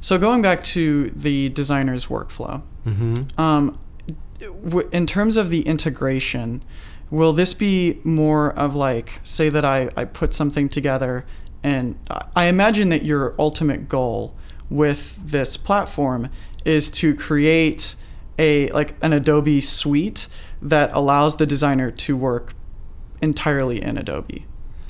So 0.00 0.18
going 0.18 0.42
back 0.42 0.62
to 0.76 1.10
the 1.26 1.48
designer's 1.50 2.06
workflow, 2.06 2.62
hmm 2.84 3.14
Um, 3.38 3.64
w- 4.64 4.88
in 4.92 5.06
terms 5.06 5.36
of 5.36 5.50
the 5.50 5.62
integration, 5.74 6.62
will 7.12 7.34
this 7.34 7.52
be 7.52 8.00
more 8.04 8.52
of 8.54 8.74
like, 8.74 9.20
say 9.22 9.50
that 9.50 9.64
I, 9.66 9.90
I 9.96 10.06
put 10.06 10.32
something 10.32 10.68
together, 10.68 11.26
and 11.62 11.96
I- 12.34 12.46
imagine 12.46 12.88
that 12.88 13.04
your 13.04 13.34
ultimate 13.38 13.86
goal 13.86 14.34
with 14.70 15.18
this 15.22 15.58
platform 15.58 16.30
is 16.64 16.90
to 16.90 17.14
create 17.14 17.94
a 18.38 18.70
like 18.70 18.94
an 19.02 19.12
Adobe 19.12 19.60
suite 19.60 20.26
that 20.62 20.90
allows 20.94 21.36
the 21.36 21.44
designer 21.44 21.90
to 21.90 22.16
work 22.16 22.54
entirely 23.20 23.82
in 23.82 23.98
Adobe, 23.98 24.46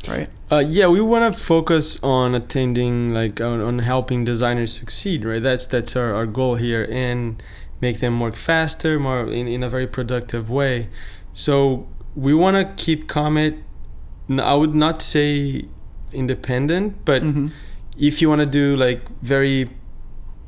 right? 0.06 0.30
uh, 0.52 0.58
yeah 0.58 0.86
we 0.86 1.00
want 1.00 1.34
to 1.34 1.40
focus 1.40 1.98
on 2.02 2.34
attending 2.36 3.12
like 3.12 3.40
on, 3.40 3.60
on 3.60 3.80
helping 3.80 4.24
designers 4.24 4.72
succeed 4.78 5.24
right 5.24 5.42
that's 5.42 5.66
that's 5.66 5.96
our, 5.96 6.14
our 6.14 6.26
goal 6.26 6.54
here 6.54 6.86
and 6.90 7.42
make 7.80 7.98
them 7.98 8.20
work 8.20 8.36
faster 8.36 9.00
more 9.00 9.26
in, 9.26 9.48
in 9.48 9.62
a 9.62 9.68
very 9.68 9.86
productive 9.86 10.48
way 10.48 10.88
so 11.32 11.88
we 12.14 12.34
want 12.34 12.56
to 12.56 12.84
keep 12.84 13.08
comet 13.08 13.56
I 14.28 14.54
would 14.54 14.74
not 14.74 15.02
say 15.02 15.64
independent 16.12 17.04
but 17.04 17.22
hmm 17.22 17.48
if 17.96 18.22
you 18.22 18.28
want 18.28 18.40
to 18.40 18.46
do 18.46 18.74
like 18.74 19.06
very 19.20 19.68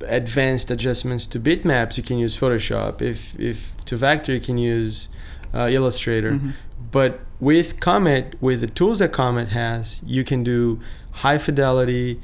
advanced 0.06 0.70
adjustments 0.70 1.26
to 1.26 1.40
bitmaps, 1.40 1.96
you 1.96 2.02
can 2.02 2.18
use 2.18 2.36
Photoshop. 2.36 3.02
If 3.02 3.38
if 3.38 3.76
to 3.84 3.96
vector, 3.96 4.32
you 4.32 4.40
can 4.40 4.58
use 4.58 5.08
uh, 5.52 5.68
Illustrator. 5.70 6.32
Mhm. 6.32 6.52
But 6.90 7.20
with 7.40 7.80
Comet, 7.80 8.36
with 8.40 8.60
the 8.60 8.66
tools 8.66 8.98
that 9.00 9.12
Comet 9.12 9.48
has, 9.50 10.02
you 10.06 10.24
can 10.24 10.42
do 10.42 10.80
high 11.12 11.38
fidelity, 11.38 12.20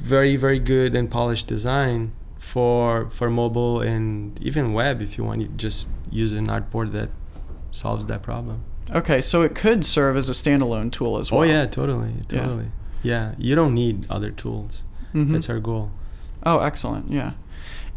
very 0.00 0.36
very 0.36 0.58
good 0.58 0.94
and 0.94 1.10
polished 1.10 1.46
design 1.46 2.12
for 2.38 3.08
for 3.10 3.30
mobile 3.30 3.80
and 3.80 4.38
even 4.42 4.72
web. 4.72 5.00
If 5.02 5.16
you 5.18 5.24
want, 5.24 5.42
to 5.42 5.48
just 5.48 5.86
use 6.10 6.32
an 6.32 6.46
artboard 6.46 6.92
that 6.92 7.10
solves 7.70 8.06
that 8.06 8.22
problem. 8.22 8.64
Okay, 8.94 9.20
so 9.20 9.42
it 9.42 9.54
could 9.54 9.84
serve 9.84 10.16
as 10.16 10.28
a 10.28 10.32
standalone 10.32 10.90
tool 10.90 11.18
as 11.18 11.30
well. 11.30 11.40
Oh 11.40 11.44
yeah, 11.44 11.66
totally, 11.66 12.12
Yeah. 12.30 12.40
totally. 12.42 12.66
Yeah, 13.02 13.32
you 13.38 13.54
don't 13.54 13.74
need 13.74 14.06
other 14.10 14.30
tools. 14.30 14.82
Mhm. 15.14 15.32
That's 15.32 15.48
our 15.50 15.60
goal. 15.60 15.90
Oh, 16.44 16.58
excellent. 16.60 17.10
Yeah. 17.12 17.32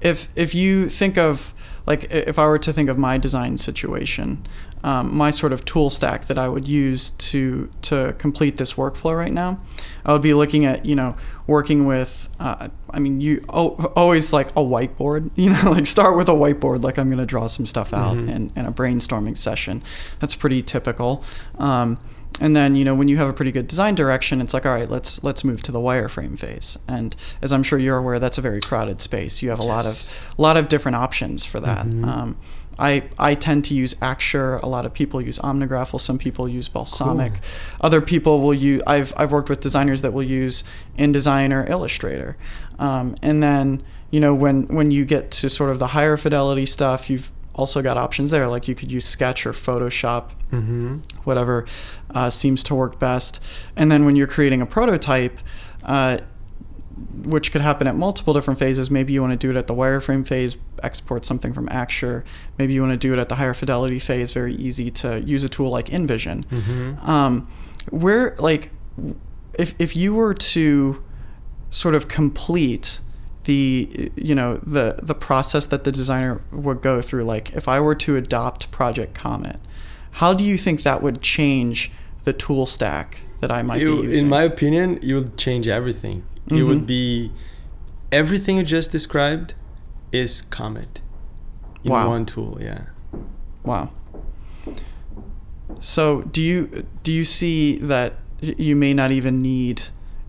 If 0.01 0.27
if 0.35 0.53
you 0.55 0.89
think 0.89 1.17
of 1.17 1.53
like 1.87 2.05
if 2.11 2.37
I 2.39 2.45
were 2.45 2.59
to 2.59 2.73
think 2.73 2.89
of 2.89 2.97
my 2.97 3.17
design 3.17 3.57
situation, 3.57 4.43
um, 4.83 5.15
my 5.15 5.31
sort 5.31 5.53
of 5.53 5.63
tool 5.65 5.89
stack 5.89 6.25
that 6.25 6.37
I 6.37 6.47
would 6.47 6.67
use 6.67 7.11
to 7.11 7.69
to 7.83 8.13
complete 8.17 8.57
this 8.57 8.73
workflow 8.73 9.15
right 9.17 9.31
now, 9.31 9.59
I 10.05 10.13
would 10.13 10.21
be 10.21 10.33
looking 10.33 10.65
at 10.65 10.85
you 10.85 10.95
know 10.95 11.15
working 11.47 11.85
with. 11.85 12.27
Uh, 12.39 12.69
I 12.89 12.99
mean, 12.99 13.21
you 13.21 13.45
oh, 13.49 13.69
always 13.95 14.33
like 14.33 14.49
a 14.51 14.61
whiteboard. 14.61 15.29
You 15.35 15.51
know, 15.51 15.71
like 15.71 15.85
start 15.85 16.17
with 16.17 16.27
a 16.29 16.33
whiteboard. 16.33 16.83
Like 16.83 16.97
I'm 16.97 17.07
going 17.09 17.19
to 17.19 17.25
draw 17.25 17.47
some 17.47 17.65
stuff 17.65 17.93
out 17.93 18.15
Mhm. 18.17 18.29
in, 18.29 18.51
in 18.55 18.65
a 18.65 18.71
brainstorming 18.71 19.37
session. 19.37 19.83
That's 20.19 20.33
pretty 20.35 20.61
typical. 20.63 21.23
Um, 21.59 21.99
and 22.39 22.55
then 22.55 22.75
you 22.75 22.83
know 22.85 22.95
when 22.95 23.07
you 23.07 23.17
have 23.17 23.27
a 23.29 23.33
pretty 23.33 23.51
good 23.51 23.67
design 23.67 23.93
direction 23.93 24.39
it's 24.39 24.53
like 24.53 24.65
all 24.65 24.71
right 24.73 24.89
let's 24.89 25.21
let's 25.21 25.43
move 25.43 25.61
to 25.61 25.71
the 25.71 25.79
wireframe 25.79 26.39
phase 26.39 26.77
and 26.87 27.13
as 27.41 27.51
i'm 27.51 27.61
sure 27.61 27.77
you're 27.77 27.97
aware 27.97 28.19
that's 28.19 28.37
a 28.37 28.41
very 28.41 28.61
crowded 28.61 29.01
space 29.01 29.41
you 29.43 29.49
have 29.49 29.59
a 29.59 29.63
lot 29.63 29.85
of 29.85 30.33
a 30.39 30.41
lot 30.41 30.55
of 30.55 30.69
different 30.69 30.95
options 30.95 31.43
for 31.43 31.59
that 31.59 31.85
Mhm. 31.85 32.07
um, 32.07 32.37
I, 32.81 33.03
I 33.19 33.35
tend 33.35 33.63
to 33.65 33.73
use 33.75 33.93
Axure. 33.95 34.61
A 34.63 34.65
lot 34.67 34.85
of 34.85 34.93
people 34.93 35.21
use 35.21 35.37
Omnigraffle. 35.39 35.99
Some 35.99 36.17
people 36.17 36.49
use 36.49 36.67
Balsamiq. 36.67 37.33
Cool. 37.33 37.77
Other 37.81 38.01
people 38.01 38.41
will 38.41 38.53
use. 38.55 38.81
I've, 38.87 39.13
I've 39.15 39.31
worked 39.31 39.49
with 39.49 39.59
designers 39.61 40.01
that 40.01 40.13
will 40.13 40.23
use 40.23 40.63
InDesign 40.97 41.53
or 41.53 41.69
Illustrator. 41.71 42.35
Um, 42.79 43.15
and 43.21 43.41
then 43.43 43.83
you 44.09 44.19
know 44.19 44.33
when 44.35 44.67
when 44.67 44.91
you 44.91 45.05
get 45.05 45.31
to 45.39 45.47
sort 45.49 45.69
of 45.69 45.77
the 45.79 45.87
higher 45.87 46.17
fidelity 46.17 46.65
stuff, 46.65 47.09
you've 47.09 47.31
also 47.53 47.81
got 47.81 47.97
options 47.97 48.31
there. 48.31 48.47
Like 48.47 48.67
you 48.67 48.75
could 48.75 48.91
use 48.91 49.05
Sketch 49.05 49.45
or 49.45 49.51
Photoshop 49.53 50.31
Mm-hmm. 50.51 50.97
whatever 51.23 51.65
uh, 52.13 52.29
seems 52.29 52.61
to 52.63 52.75
work 52.75 52.99
best. 52.99 53.39
And 53.77 53.89
then 53.89 54.03
when 54.03 54.17
you're 54.17 54.27
creating 54.27 54.61
a 54.61 54.65
prototype, 54.65 55.39
uh, 55.83 56.17
which 57.23 57.51
could 57.51 57.61
happen 57.61 57.87
at 57.87 57.95
multiple 57.95 58.33
different 58.33 58.59
phases, 58.59 58.89
maybe 58.89 59.13
you 59.13 59.21
want 59.21 59.31
to 59.31 59.37
do 59.37 59.49
it 59.49 59.55
at 59.57 59.67
the 59.67 59.73
wireframe 59.73 60.25
phase, 60.27 60.57
export 60.83 61.23
something 61.25 61.53
from 61.53 61.67
Axure. 61.67 62.23
Maybe 62.57 62.73
you 62.73 62.81
want 62.81 62.93
to 62.93 62.97
do 62.97 63.13
it 63.13 63.19
at 63.19 63.29
the 63.29 63.35
higher 63.35 63.53
fidelity 63.53 63.99
phase, 63.99 64.33
very 64.33 64.55
easy 64.55 64.89
to 64.91 65.21
use 65.21 65.43
a 65.43 65.49
tool 65.49 65.69
like 65.69 65.87
InVision. 65.87 66.45
Mm-hmm. 66.45 67.09
Um, 67.09 67.47
where, 67.91 68.35
like, 68.39 68.71
if, 69.57 69.75
if 69.79 69.95
you 69.95 70.13
were 70.15 70.33
to 70.33 71.03
sort 71.69 71.95
of 71.95 72.07
complete 72.07 73.01
the 73.45 74.11
you 74.15 74.35
know 74.35 74.57
the 74.57 74.99
the 75.01 75.15
process 75.15 75.65
that 75.67 75.83
the 75.83 75.91
designer 75.91 76.41
would 76.51 76.79
go 76.79 77.01
through 77.01 77.23
like 77.23 77.51
if 77.53 77.67
i 77.67 77.79
were 77.79 77.95
to 77.95 78.15
adopt 78.15 78.69
project 78.69 79.15
comet 79.15 79.57
how 80.11 80.31
do 80.31 80.43
you 80.43 80.59
think 80.59 80.83
that 80.83 81.01
would 81.01 81.21
change 81.23 81.91
the 82.23 82.33
tool 82.33 82.67
stack 82.67 83.21
that 83.39 83.49
i 83.49 83.63
might 83.63 83.81
You- 83.81 84.01
be 84.01 84.07
using 84.09 84.25
in 84.25 84.29
my 84.29 84.43
opinion, 84.43 84.99
you 85.01 85.15
would 85.15 85.37
change 85.37 85.67
everything. 85.67 86.23
It 86.47 86.63
would 86.63 86.83
Mhm. 86.83 86.85
be 86.87 87.31
everything 88.11 88.57
you 88.57 88.63
just 88.63 88.91
described 88.91 89.53
is 90.11 90.41
Comet 90.41 91.01
in 91.83 91.91
Wow. 91.91 92.09
one 92.09 92.25
tool. 92.25 92.57
Yeah. 92.61 92.85
wow 93.63 93.89
So 95.79 96.23
do 96.23 96.41
you 96.41 96.85
do 97.03 97.11
you 97.11 97.23
see 97.23 97.77
that 97.79 98.13
you 98.41 98.75
may 98.75 98.93
not 98.93 99.11
even 99.11 99.41
need 99.41 99.83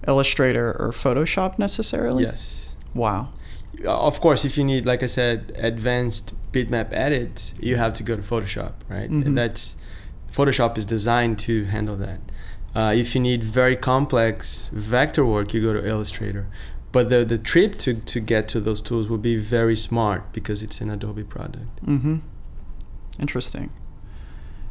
Illustrator 0.06 0.76
or 0.78 0.90
Photoshop 0.92 1.58
necessarily? 1.58 2.24
Yes. 2.24 2.74
Wow. 2.94 3.28
Of 3.86 4.20
course, 4.20 4.44
if 4.44 4.56
you 4.56 4.64
need, 4.64 4.86
like 4.86 5.02
I 5.02 5.06
said, 5.06 5.52
advanced 5.56 6.34
bitmap 6.52 6.88
edits, 6.92 7.54
you 7.60 7.76
have 7.76 7.92
to 7.94 8.02
go 8.02 8.14
to 8.16 8.22
Photoshop, 8.22 8.72
right? 8.88 9.10
Mhm. 9.10 9.26
And 9.26 9.38
that's 9.38 9.76
Photoshop 10.32 10.78
is 10.78 10.84
designed 10.86 11.38
to 11.40 11.64
handle 11.64 11.96
that. 11.96 12.20
Uh, 12.74 12.92
if 12.96 13.14
you 13.14 13.20
need 13.20 13.44
very 13.44 13.76
complex 13.76 14.68
vector 14.72 15.24
work, 15.24 15.52
you 15.52 15.60
go 15.60 15.72
to 15.72 15.86
Illustrator. 15.86 16.46
But 16.90 17.08
the, 17.08 17.24
the 17.24 17.38
trip 17.38 17.76
to, 17.80 17.94
to 17.94 18.20
get 18.20 18.48
to 18.48 18.60
those 18.60 18.80
tools 18.80 19.08
will 19.08 19.18
be 19.18 19.36
very 19.36 19.76
smart 19.76 20.32
because 20.32 20.62
it's 20.62 20.80
an 20.80 20.90
Adobe 20.90 21.24
product. 21.24 21.84
Mm-hmm. 21.84 22.18
Interesting. 23.20 23.70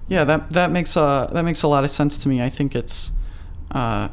Yeah, 0.08 0.24
that 0.26 0.50
that 0.52 0.72
makes 0.72 0.98
a 0.98 1.30
that 1.32 1.44
makes 1.44 1.64
a 1.64 1.68
lot 1.68 1.84
of 1.84 1.90
sense 1.90 2.18
to 2.24 2.30
me. 2.30 2.42
I 2.42 2.50
think 2.50 2.76
it's 2.76 3.12
uh, 3.72 4.10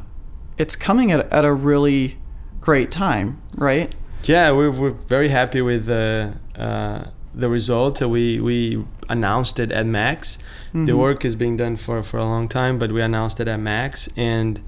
it's 0.57 0.75
coming 0.75 1.11
at, 1.11 1.31
at 1.31 1.45
a 1.45 1.51
really 1.51 2.17
great 2.61 2.89
time, 2.89 3.41
right? 3.55 3.93
Yeah, 4.23 4.51
we're, 4.51 4.71
we're 4.71 4.91
very 4.91 5.29
happy 5.29 5.61
with 5.61 5.85
the 5.87 6.35
uh, 6.55 7.05
the 7.33 7.49
result. 7.49 8.01
We 8.01 8.39
we 8.39 8.83
announced 9.07 9.59
it 9.59 9.71
at 9.71 9.85
Max. 9.85 10.37
The 10.73 10.79
Mhm. 10.93 10.97
work 10.97 11.25
is 11.25 11.35
being 11.35 11.57
done 11.57 11.75
for, 11.75 12.01
for 12.03 12.17
a 12.17 12.25
long 12.25 12.47
time, 12.47 12.77
but 12.79 12.91
we 12.91 13.01
announced 13.01 13.39
it 13.39 13.47
at 13.47 13.59
Max, 13.59 14.09
and 14.15 14.61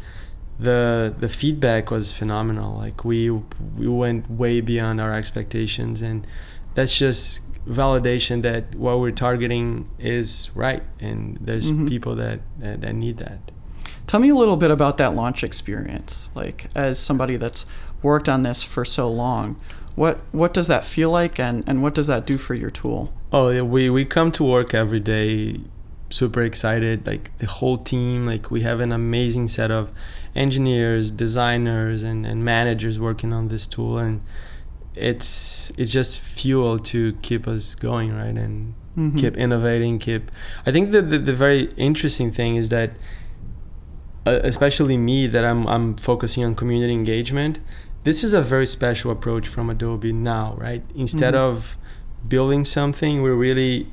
the 0.60 1.13
the 1.20 1.30
feedback 1.30 1.89
was 1.91 2.12
phenomenal. 2.13 2.75
Like 2.77 3.03
we 3.03 3.30
we 3.32 3.88
went 3.88 4.30
way 4.30 4.62
beyond 4.62 5.01
our 5.01 5.13
expectations, 5.13 6.01
and 6.01 6.25
that's 6.75 6.98
just 6.98 7.41
validation 7.68 8.41
that 8.41 8.74
what 8.75 9.00
we're 9.00 9.12
targeting 9.12 9.88
is 10.00 10.50
right, 10.56 10.84
and 11.00 11.38
there's 11.41 11.70
Mhm. 11.72 11.88
people 11.88 12.15
that, 12.15 12.39
that 12.60 12.82
that 12.82 12.96
need 12.96 13.18
that. 13.18 13.39
Tell 14.08 14.20
me 14.20 14.30
a 14.30 14.36
little 14.36 14.58
bit 14.58 14.72
about 14.72 14.98
that 14.98 15.15
launch 15.15 15.44
experience. 15.44 16.30
Like, 16.36 16.70
as 16.75 16.98
somebody 17.00 17.38
that's 17.38 17.65
worked 18.01 18.27
on 18.27 18.41
this 18.44 18.63
for 18.63 18.84
so 18.84 19.10
long, 19.10 19.58
what 19.95 20.19
what 20.31 20.53
does 20.53 20.67
that 20.67 20.86
feel 20.86 21.10
like, 21.10 21.39
and 21.39 21.63
and 21.67 21.81
what 21.83 21.93
does 21.93 22.07
that 22.07 22.25
do 22.25 22.38
for 22.38 22.53
your 22.53 22.69
tool? 22.69 23.13
Oh, 23.31 23.50
yeah, 23.50 23.62
we 23.62 23.89
we 23.89 24.05
come 24.05 24.31
to 24.33 24.43
work 24.43 24.74
every 24.74 25.00
day 25.00 25.60
super 26.10 26.41
excited 26.41 27.07
like 27.07 27.36
the 27.38 27.45
whole 27.48 27.77
team 27.77 28.25
like 28.27 28.51
we 28.51 28.60
have 28.63 28.81
an 28.81 28.91
amazing 28.91 29.48
set 29.48 29.71
of 29.71 29.89
engineers 30.36 31.10
designers 31.10 32.03
and, 32.03 32.25
and 32.25 32.43
managers 32.43 33.00
working 33.00 33.31
on 33.31 33.48
this 33.48 33.65
tool 33.65 33.98
and 33.98 34.21
it's 34.93 35.71
it's 35.77 35.89
just 35.93 36.19
fuel 36.19 36.77
to 36.77 37.13
keep 37.21 37.48
us 37.48 37.75
going 37.75 38.13
right 38.13 38.36
and 38.38 38.74
Mhm. 38.98 39.17
keep 39.17 39.38
innovating 39.38 40.00
keep 40.00 40.29
i 40.65 40.69
think 40.74 40.91
that 40.91 41.10
the, 41.10 41.17
the 41.17 41.31
very 41.31 41.71
interesting 41.77 42.29
thing 42.29 42.57
is 42.57 42.67
that 42.67 42.89
uh, 44.25 44.41
especially 44.43 44.98
me 44.98 45.27
that 45.27 45.45
I'm, 45.45 45.65
I'm 45.65 45.95
focusing 45.95 46.43
on 46.43 46.55
community 46.55 46.91
engagement 46.93 47.60
this 48.03 48.24
is 48.24 48.34
a 48.34 48.41
very 48.41 48.65
special 48.67 49.12
approach 49.12 49.48
from 49.48 49.70
adobe 49.70 50.12
now 50.12 50.55
right 50.58 50.84
instead 50.96 51.34
Mhm. 51.34 51.38
of 51.50 51.77
building 52.27 52.63
something 52.65 53.22
we 53.22 53.29
really 53.29 53.88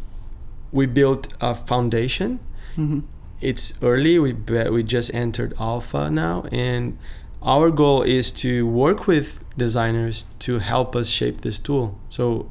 we 0.73 0.87
built 0.87 1.29
a 1.41 1.55
foundation 1.55 2.39
Mhm. 2.77 3.03
it's 3.41 3.75
early 3.83 4.19
we 4.19 4.33
we 4.71 4.83
just 4.83 5.13
entered 5.15 5.55
alpha 5.59 6.11
now 6.11 6.45
and 6.53 6.97
our 7.43 7.71
goal 7.71 8.03
is 8.03 8.33
to 8.33 8.67
work 8.67 9.07
with 9.07 9.29
designers 9.57 10.27
to 10.41 10.59
help 10.59 10.97
us 10.97 11.09
shape 11.09 11.41
this 11.43 11.59
tool 11.59 11.99
so 12.09 12.51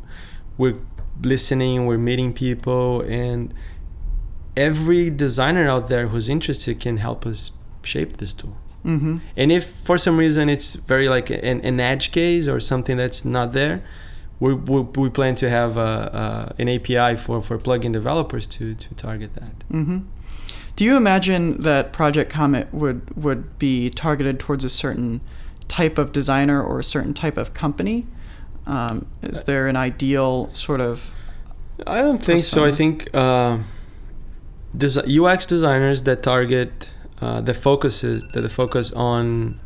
we're 0.57 0.77
listening 1.23 1.85
we're 1.85 1.97
meeting 1.97 2.31
people 2.33 3.01
and 3.01 3.53
every 4.55 5.09
designer 5.09 5.67
out 5.67 5.87
there 5.87 6.07
who's 6.07 6.29
interested 6.29 6.79
can 6.79 6.97
help 6.97 7.25
us 7.25 7.51
shape 7.83 8.17
this 8.17 8.33
tool 8.33 8.55
Mhm. 8.87 9.19
and 9.35 9.51
if 9.51 9.65
for 9.65 9.97
some 9.97 10.17
reason 10.17 10.47
it's 10.49 10.75
very 10.75 11.07
like 11.09 11.29
an, 11.29 11.59
an 11.61 11.79
edge 11.79 12.11
case 12.11 12.47
or 12.47 12.59
something 12.61 12.95
that's 12.97 13.25
not 13.25 13.51
there, 13.51 13.81
we, 14.39 14.53
we, 14.53 14.81
we 14.81 15.09
plan 15.09 15.35
to 15.35 15.49
have 15.49 15.77
a, 15.77 16.53
a, 16.57 16.61
an 16.61 16.69
API 16.69 17.15
for, 17.17 17.41
for 17.41 17.57
plugin 17.57 17.91
developers 17.91 18.47
to, 18.47 18.75
to 18.75 18.93
target 18.95 19.31
that. 19.35 19.51
hmm 19.69 19.97
Do 20.77 20.85
you 20.85 20.95
imagine 20.95 21.61
that 21.61 21.91
Project 21.91 22.31
Comet 22.31 22.67
would 22.73 23.01
would 23.25 23.57
be 23.59 23.89
targeted 23.89 24.39
towards 24.39 24.63
a 24.63 24.69
certain 24.69 25.19
type 25.67 25.97
of 26.01 26.11
designer 26.11 26.63
or 26.63 26.79
a 26.79 26.83
certain 26.83 27.13
type 27.13 27.37
of 27.41 27.53
company? 27.53 28.05
Um, 28.67 29.05
is 29.23 29.43
there 29.43 29.67
an 29.67 29.75
ideal 29.75 30.49
sort 30.53 30.81
of? 30.81 31.11
I 31.87 32.01
don't 32.01 32.23
think 32.23 32.43
so. 32.43 32.63
I 32.65 32.71
think 32.71 33.09
uh, 33.13 33.57
desi- 34.75 35.07
UX 35.19 35.45
designers 35.45 36.03
that 36.03 36.21
target 36.23 36.89
uh, 37.21 37.41
the 37.41 37.53
focuses 37.53 38.23
that 38.33 38.41
the 38.41 38.49
focus 38.49 38.91
on 38.93 39.59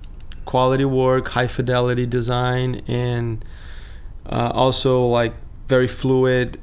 quality 0.45 0.85
work, 0.85 1.29
high 1.29 1.47
fidelity 1.47 2.05
design, 2.05 2.81
and 2.87 3.43
uh, 4.25 4.51
also 4.53 5.05
like 5.05 5.33
very 5.67 5.87
fluid 5.87 6.59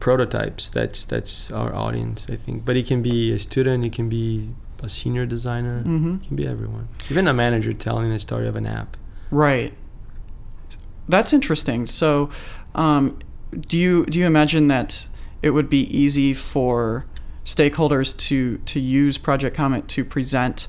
prototypes. 0.00 0.68
That's 0.68 1.04
that's 1.04 1.50
our 1.50 1.74
audience, 1.74 2.26
I 2.30 2.36
think. 2.36 2.64
But 2.64 2.76
it 2.76 2.86
can 2.86 3.02
be 3.02 3.32
a 3.32 3.38
student, 3.38 3.84
it 3.84 3.92
can 3.92 4.08
be 4.08 4.50
a 4.82 4.88
senior 4.88 5.24
designer, 5.26 5.82
Mhm. 5.84 6.22
it 6.22 6.26
can 6.28 6.36
be 6.36 6.46
everyone. 6.46 6.88
Even 7.10 7.26
a 7.28 7.32
manager 7.32 7.72
telling 7.72 8.10
the 8.10 8.18
story 8.18 8.46
of 8.46 8.56
an 8.56 8.66
app. 8.66 8.96
Right. 9.30 9.72
That's 11.08 11.32
interesting. 11.32 11.86
So, 11.86 12.28
um, 12.74 13.18
do 13.68 13.78
you 13.78 14.04
do 14.06 14.18
you 14.18 14.26
imagine 14.26 14.66
that 14.68 15.08
it 15.42 15.50
would 15.50 15.70
be 15.70 15.82
easy 15.96 16.34
for 16.34 17.06
stakeholders 17.46 18.14
to 18.28 18.58
to 18.58 18.78
use 18.80 19.16
Project 19.16 19.56
Comet 19.56 19.88
to 19.88 20.04
present 20.04 20.68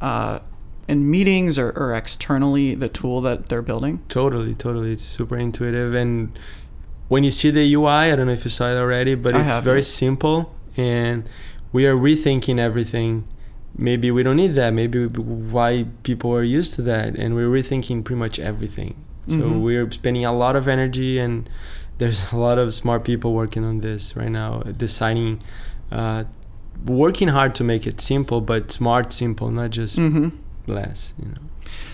uh, 0.00 0.38
in 0.86 1.10
meetings 1.10 1.58
or, 1.58 1.70
or 1.70 1.92
externally 1.94 2.74
the 2.76 2.88
tool 2.88 3.20
that 3.22 3.48
they're 3.48 3.62
building? 3.62 4.02
Totally, 4.08 4.54
totally. 4.54 4.92
It's 4.92 5.02
super 5.02 5.36
intuitive. 5.36 5.94
And 5.94 6.38
when 7.08 7.24
you 7.24 7.30
see 7.32 7.50
the 7.50 7.74
UI, 7.74 8.12
I 8.12 8.14
don't 8.16 8.26
know 8.26 8.32
if 8.34 8.44
you 8.44 8.50
saw 8.50 8.68
it 8.70 8.76
already, 8.76 9.14
but 9.16 9.34
I 9.34 9.38
it's 9.40 9.54
have, 9.54 9.64
very 9.64 9.82
simple. 9.82 10.54
And 10.76 11.28
we 11.72 11.86
are 11.86 11.96
rethinking 11.96 12.58
everything. 12.60 13.26
Maybe 13.76 14.10
we 14.10 14.22
don't 14.22 14.36
need 14.36 14.54
that. 14.54 14.72
Maybe 14.72 15.06
why 15.06 15.86
people 16.02 16.32
are 16.34 16.42
used 16.42 16.74
to 16.74 16.82
that. 16.82 17.16
And 17.16 17.34
we're 17.34 17.48
rethinking 17.48 18.04
pretty 18.04 18.18
much 18.18 18.38
everything. 18.38 18.94
So 19.26 19.36
Mhm. 19.40 19.60
we're 19.60 19.90
spending 19.90 20.24
a 20.24 20.32
lot 20.32 20.56
of 20.56 20.66
energy, 20.68 21.18
and 21.18 21.48
there's 21.98 22.32
a 22.32 22.36
lot 22.36 22.58
of 22.58 22.72
smart 22.72 23.04
people 23.04 23.34
working 23.34 23.62
on 23.64 23.80
this 23.80 24.16
right 24.16 24.30
now, 24.30 24.60
designing, 24.76 25.42
uh, 25.90 26.24
working 26.86 27.28
hard 27.28 27.54
to 27.56 27.64
make 27.64 27.86
it 27.86 28.00
simple, 28.00 28.40
but 28.40 28.70
smart, 28.70 29.12
simple, 29.12 29.50
not 29.50 29.70
just 29.70 29.98
Mm-hmm. 29.98 30.28
less, 30.66 31.14
you 31.18 31.26
know. 31.28 31.42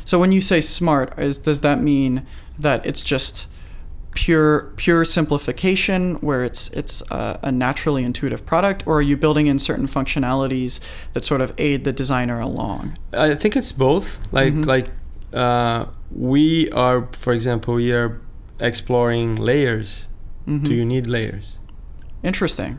So 0.05 0.19
when 0.19 0.33
you 0.33 0.41
say 0.41 0.61
smart, 0.61 1.19
is 1.19 1.39
does 1.39 1.61
that 1.61 1.81
mean 1.81 2.27
that 2.59 2.85
it's 2.87 3.03
just 3.03 3.49
pure 4.15 4.73
pure 4.77 5.05
simplification, 5.05 6.15
where 6.17 6.45
it's 6.45 6.69
it's 6.71 7.03
a, 7.11 7.39
a 7.43 7.51
naturally 7.53 8.05
intuitive 8.05 8.45
product, 8.47 8.87
or 8.87 8.99
are 8.99 9.03
you 9.03 9.17
building 9.17 9.47
in 9.49 9.59
certain 9.59 9.87
functionalities 9.87 10.81
that 11.15 11.25
sort 11.25 11.41
of 11.41 11.53
aid 11.59 11.85
the 11.85 11.93
designer 11.93 12.39
along? 12.41 12.97
I 13.13 13.35
think 13.35 13.57
it's 13.57 13.73
both. 13.73 14.19
Like 14.33 14.53
Mhm. 14.55 14.67
like 14.67 14.89
uh, 15.33 15.87
we 16.15 16.71
are, 16.71 17.09
for 17.13 17.33
example, 17.33 17.75
we 17.75 17.91
are 17.93 18.21
exploring 18.61 19.35
layers. 19.37 20.07
Mhm. 20.47 20.63
Do 20.65 20.75
you 20.75 20.85
need 20.85 21.07
layers? 21.09 21.59
Interesting. 22.23 22.79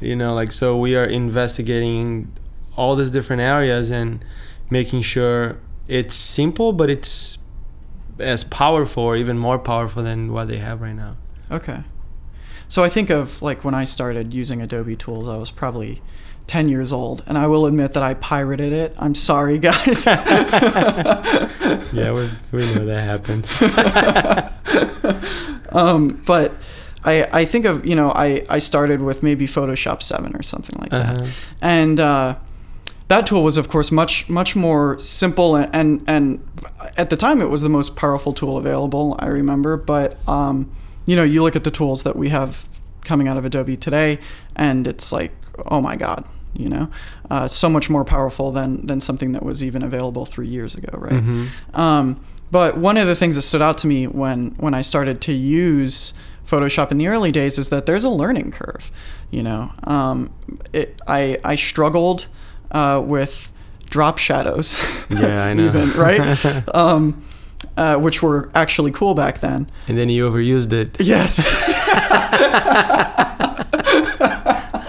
You 0.00 0.16
know, 0.16 0.34
like 0.34 0.52
so 0.52 0.76
we 0.76 0.94
are 0.96 1.04
investigating 1.04 2.32
all 2.76 2.96
these 2.96 3.10
different 3.10 3.42
areas 3.42 3.90
and 3.90 4.24
making 4.70 5.00
sure 5.00 5.58
it's 5.88 6.14
simple, 6.14 6.72
but 6.72 6.90
it's 6.90 7.38
as 8.18 8.44
powerful 8.44 9.02
or 9.02 9.16
even 9.16 9.38
more 9.38 9.58
powerful 9.58 10.02
than 10.02 10.32
what 10.32 10.48
they 10.48 10.58
have 10.58 10.80
right 10.80 10.94
now. 10.94 11.16
Okay. 11.50 11.82
So 12.68 12.82
I 12.82 12.88
think 12.88 13.10
of 13.10 13.40
like 13.42 13.64
when 13.64 13.74
I 13.74 13.84
started 13.84 14.34
using 14.34 14.60
Adobe 14.60 14.96
tools, 14.96 15.28
I 15.28 15.36
was 15.36 15.50
probably 15.50 16.02
10 16.46 16.68
years 16.68 16.92
old, 16.92 17.24
and 17.26 17.36
I 17.36 17.46
will 17.48 17.66
admit 17.66 17.92
that 17.92 18.02
I 18.02 18.14
pirated 18.14 18.72
it. 18.72 18.94
I'm 18.98 19.14
sorry, 19.14 19.58
guys. 19.58 20.06
Yeah, 21.92 22.12
we 22.12 22.28
we 22.52 22.74
know 22.74 22.84
that 22.84 23.02
happens. 23.04 23.62
um, 25.72 26.22
but 26.26 26.52
I, 27.06 27.28
I 27.32 27.44
think 27.44 27.64
of, 27.64 27.86
you 27.86 27.94
know, 27.94 28.10
I, 28.10 28.44
I 28.50 28.58
started 28.58 29.00
with 29.00 29.22
maybe 29.22 29.46
Photoshop 29.46 30.02
7 30.02 30.34
or 30.34 30.42
something 30.42 30.76
like 30.80 30.90
that. 30.90 31.20
Uh-huh. 31.20 31.30
And 31.62 32.00
uh, 32.00 32.36
that 33.08 33.26
tool 33.26 33.44
was, 33.44 33.56
of 33.56 33.68
course, 33.68 33.92
much, 33.92 34.28
much 34.28 34.56
more 34.56 34.98
simple. 34.98 35.54
And, 35.54 35.74
and, 35.74 36.04
and 36.08 36.48
at 36.96 37.10
the 37.10 37.16
time, 37.16 37.40
it 37.40 37.48
was 37.48 37.62
the 37.62 37.68
most 37.68 37.94
powerful 37.94 38.32
tool 38.32 38.56
available, 38.56 39.16
I 39.20 39.26
remember. 39.28 39.76
But, 39.76 40.18
um, 40.28 40.70
you 41.06 41.14
know, 41.14 41.22
you 41.22 41.42
look 41.44 41.54
at 41.54 41.62
the 41.62 41.70
tools 41.70 42.02
that 42.02 42.16
we 42.16 42.28
have 42.30 42.68
coming 43.02 43.28
out 43.28 43.36
of 43.36 43.44
Adobe 43.44 43.76
today, 43.76 44.18
and 44.56 44.86
it's 44.88 45.12
like, 45.12 45.30
oh 45.66 45.80
my 45.80 45.94
God, 45.94 46.24
you 46.54 46.68
know, 46.68 46.90
uh, 47.30 47.46
so 47.46 47.68
much 47.68 47.88
more 47.88 48.04
powerful 48.04 48.50
than, 48.50 48.84
than 48.84 49.00
something 49.00 49.30
that 49.32 49.44
was 49.44 49.62
even 49.62 49.84
available 49.84 50.26
three 50.26 50.48
years 50.48 50.74
ago, 50.74 50.98
right? 50.98 51.22
Mhm. 51.22 51.78
Um, 51.78 52.20
but 52.50 52.76
one 52.76 52.96
of 52.96 53.06
the 53.06 53.14
things 53.14 53.36
that 53.36 53.42
stood 53.42 53.62
out 53.62 53.78
to 53.78 53.86
me 53.86 54.06
when 54.06 54.54
when 54.58 54.72
I 54.74 54.82
started 54.82 55.20
to 55.22 55.32
use 55.32 56.14
Photoshop 56.46 56.90
in 56.92 56.98
the 56.98 57.08
early 57.08 57.32
days 57.32 57.58
is 57.58 57.68
that 57.70 57.86
there's 57.86 58.04
a 58.04 58.10
learning 58.10 58.52
curve. 58.52 58.90
You 59.30 59.42
know, 59.42 59.72
um, 59.84 60.30
it, 60.72 61.00
I 61.06 61.38
I 61.44 61.56
struggled 61.56 62.28
uh, 62.70 63.02
with 63.04 63.50
drop 63.90 64.18
shadows. 64.18 64.78
Yeah, 65.10 65.44
I 65.44 65.52
know. 65.54 65.66
even 65.66 65.90
right, 65.92 66.64
um, 66.74 67.24
uh, 67.76 67.98
which 67.98 68.22
were 68.22 68.50
actually 68.54 68.92
cool 68.92 69.14
back 69.14 69.40
then. 69.40 69.68
And 69.88 69.98
then 69.98 70.08
you 70.08 70.30
overused 70.30 70.72
it. 70.72 71.00
Yes. 71.00 71.40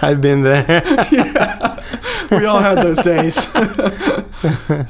I've 0.00 0.20
been 0.20 0.42
there. 0.44 0.64
we 2.30 2.44
all 2.44 2.60
had 2.60 2.76
those 2.76 2.98
days. 3.00 3.34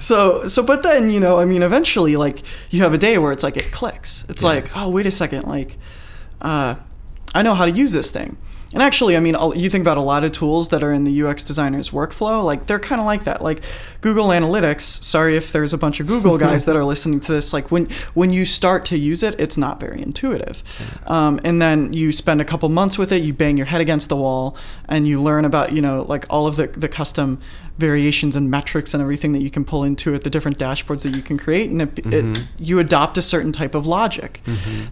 so 0.00 0.46
so 0.46 0.62
but 0.62 0.82
then, 0.82 1.10
you 1.10 1.18
know, 1.18 1.38
I 1.38 1.44
mean 1.46 1.62
eventually 1.62 2.16
like 2.16 2.42
you 2.70 2.82
have 2.82 2.92
a 2.92 2.98
day 2.98 3.16
where 3.18 3.32
it's 3.32 3.42
like 3.42 3.56
it 3.56 3.72
clicks. 3.72 4.26
It's 4.28 4.42
like, 4.42 4.68
oh, 4.76 4.90
wait 4.90 5.06
a 5.06 5.10
second, 5.10 5.44
like 5.44 5.78
uh 6.40 6.74
I 7.34 7.42
know 7.42 7.54
how 7.54 7.66
to 7.66 7.70
use 7.70 7.92
this 7.92 8.10
thing. 8.10 8.36
And 8.74 8.82
actually, 8.82 9.16
I 9.16 9.20
mean, 9.20 9.34
you 9.54 9.70
think 9.70 9.80
about 9.80 9.96
a 9.96 10.02
lot 10.02 10.24
of 10.24 10.32
tools 10.32 10.68
that 10.68 10.82
are 10.82 10.92
in 10.92 11.04
the 11.04 11.22
UX 11.22 11.42
designer's 11.42 11.88
workflow, 11.90 12.44
like 12.44 12.66
they're 12.66 12.78
kind 12.78 13.00
of 13.00 13.06
like 13.06 13.24
that. 13.24 13.42
Like 13.42 13.62
Google 14.02 14.26
Analytics. 14.28 15.02
Sorry 15.02 15.38
if 15.38 15.52
there's 15.52 15.72
a 15.72 15.78
bunch 15.78 16.00
of 16.00 16.06
Google 16.06 16.36
guys 16.46 16.66
that 16.66 16.76
are 16.76 16.84
listening 16.84 17.20
to 17.20 17.32
this. 17.32 17.54
Like 17.54 17.70
when 17.70 17.86
when 18.12 18.30
you 18.30 18.44
start 18.44 18.84
to 18.86 18.98
use 18.98 19.22
it, 19.22 19.40
it's 19.40 19.56
not 19.56 19.80
very 19.80 20.02
intuitive. 20.02 20.62
Um, 21.06 21.40
and 21.44 21.62
then 21.62 21.94
you 21.94 22.12
spend 22.12 22.42
a 22.42 22.44
couple 22.44 22.68
months 22.68 22.98
with 22.98 23.10
it, 23.10 23.22
you 23.22 23.32
bang 23.32 23.56
your 23.56 23.66
head 23.66 23.80
against 23.80 24.10
the 24.10 24.16
wall, 24.16 24.54
and 24.86 25.06
you 25.06 25.22
learn 25.22 25.46
about 25.46 25.72
you 25.72 25.80
know 25.80 26.04
like 26.06 26.26
all 26.28 26.46
of 26.46 26.56
the 26.56 26.66
the 26.66 26.88
custom 26.88 27.40
variations 27.78 28.36
and 28.36 28.50
metrics 28.50 28.92
and 28.92 29.00
everything 29.00 29.32
that 29.32 29.40
you 29.40 29.50
can 29.50 29.64
pull 29.64 29.84
into 29.84 30.12
it, 30.14 30.24
the 30.24 30.30
different 30.30 30.58
dashboards 30.58 31.02
that 31.04 31.14
you 31.16 31.22
can 31.22 31.38
create, 31.38 31.70
and 31.70 31.80
it, 31.80 31.98
it, 32.12 32.44
you 32.58 32.78
adopt 32.80 33.16
a 33.16 33.22
certain 33.22 33.52
type 33.52 33.74
of 33.74 33.86
logic. 33.86 34.42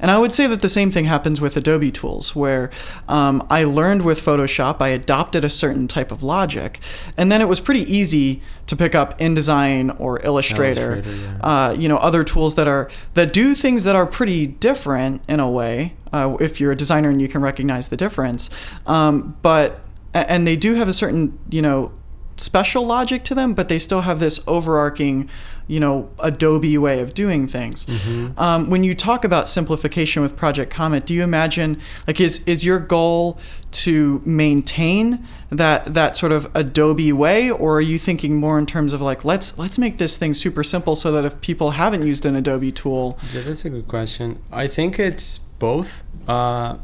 And 0.00 0.10
I 0.10 0.18
would 0.18 0.32
say 0.32 0.46
that 0.46 0.60
the 0.60 0.68
same 0.68 0.90
thing 0.90 1.04
happens 1.04 1.40
with 1.40 1.56
Adobe 1.56 1.90
tools, 1.90 2.34
where 2.36 2.70
um, 3.08 3.46
I 3.50 3.64
learned 3.64 4.02
with 4.02 4.20
Photoshop, 4.20 4.80
I 4.80 4.88
adopted 4.88 5.44
a 5.44 5.50
certain 5.50 5.88
type 5.88 6.12
of 6.12 6.22
logic, 6.22 6.80
and 7.16 7.30
then 7.30 7.40
it 7.42 7.48
was 7.48 7.60
pretty 7.60 7.82
easy 7.92 8.40
to 8.66 8.76
pick 8.76 8.94
up 8.94 9.18
InDesign 9.18 9.98
or 10.00 10.20
Illustrator, 10.24 10.96
Illustrator, 10.96 11.38
uh, 11.42 11.74
you 11.78 11.88
know, 11.88 11.98
other 11.98 12.24
tools 12.24 12.54
that 12.54 12.68
are 12.68 12.88
that 13.14 13.32
do 13.32 13.54
things 13.54 13.84
that 13.84 13.96
are 13.96 14.06
pretty 14.06 14.46
different 14.46 15.22
in 15.28 15.40
a 15.40 15.50
way. 15.50 15.94
Uh, 16.12 16.36
if 16.40 16.60
you're 16.60 16.72
a 16.72 16.76
designer 16.76 17.10
and 17.10 17.20
you 17.20 17.28
can 17.28 17.40
recognize 17.40 17.88
the 17.88 17.96
difference, 17.96 18.48
um, 18.86 19.36
but 19.42 19.80
and 20.14 20.46
they 20.46 20.56
do 20.56 20.74
have 20.74 20.88
a 20.88 20.92
certain 20.92 21.38
you 21.50 21.60
know 21.60 21.92
special 22.36 22.86
logic 22.86 23.24
to 23.24 23.34
them, 23.34 23.54
but 23.54 23.68
they 23.68 23.78
still 23.78 24.02
have 24.02 24.20
this 24.20 24.40
overarching, 24.46 25.28
you 25.66 25.80
know, 25.80 26.10
Adobe 26.18 26.76
way 26.78 27.00
of 27.00 27.14
doing 27.14 27.46
things. 27.48 27.86
Um, 28.38 28.68
when 28.70 28.84
you 28.84 28.94
talk 28.94 29.24
about 29.24 29.48
simplification 29.48 30.22
with 30.22 30.36
Project 30.36 30.70
Comet, 30.72 31.06
do 31.06 31.14
you 31.14 31.22
imagine 31.22 31.80
like 32.06 32.20
is 32.20 32.42
is 32.46 32.64
your 32.64 32.78
goal 32.78 33.38
to 33.72 34.22
maintain 34.24 35.26
that 35.50 35.94
that 35.94 36.16
sort 36.16 36.32
of 36.32 36.46
Adobe 36.54 37.12
way, 37.12 37.50
or 37.50 37.78
are 37.78 37.80
you 37.80 37.98
thinking 37.98 38.36
more 38.36 38.58
in 38.58 38.66
terms 38.66 38.92
of 38.92 39.00
like 39.00 39.24
let's 39.24 39.58
let's 39.58 39.78
make 39.78 39.98
this 39.98 40.16
thing 40.16 40.34
super 40.34 40.62
simple 40.62 40.94
so 40.94 41.10
that 41.12 41.24
if 41.24 41.40
people 41.40 41.72
haven't 41.72 42.06
used 42.06 42.26
an 42.26 42.36
Adobe 42.36 42.72
tool, 42.72 43.18
Yeah, 43.32 43.42
that's 43.42 43.64
a 43.64 43.70
good 43.70 43.88
question. 43.88 44.42
I 44.52 44.66
think 44.68 44.98
it's 44.98 45.38
both. 45.58 46.04
Uh, 46.28 46.76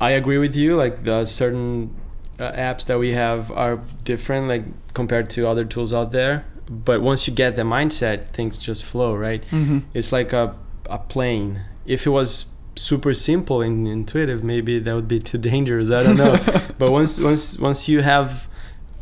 I 0.00 0.10
agree 0.10 0.38
with 0.38 0.56
you. 0.56 0.76
Like 0.76 1.04
the 1.04 1.24
certain 1.26 1.94
uh, 2.38 2.52
apps 2.52 2.84
that 2.86 2.98
we 2.98 3.12
have 3.12 3.50
are 3.50 3.80
different, 4.04 4.48
like 4.48 4.64
compared 4.94 5.30
to 5.30 5.48
other 5.48 5.64
tools 5.64 5.92
out 5.92 6.12
there. 6.12 6.44
But 6.68 7.00
once 7.00 7.26
you 7.28 7.32
get 7.34 7.56
the 7.56 7.62
mindset, 7.62 8.30
things 8.32 8.58
just 8.58 8.84
flow, 8.84 9.14
right? 9.14 9.44
Mhm. 9.50 9.82
It's 9.94 10.12
like 10.12 10.32
a 10.32 10.54
a 10.88 10.98
plane. 10.98 11.60
If 11.86 12.06
it 12.06 12.10
was 12.10 12.46
super 12.76 13.14
simple 13.14 13.60
and 13.62 13.88
intuitive, 13.88 14.44
maybe 14.44 14.78
that 14.78 14.94
would 14.94 15.08
be 15.08 15.18
too 15.18 15.38
dangerous. 15.38 15.90
I 15.90 16.02
don't 16.02 16.18
know. 16.18 16.36
but 16.78 16.92
once 16.92 17.18
once 17.20 17.58
once 17.58 17.88
you 17.88 18.02
have 18.02 18.48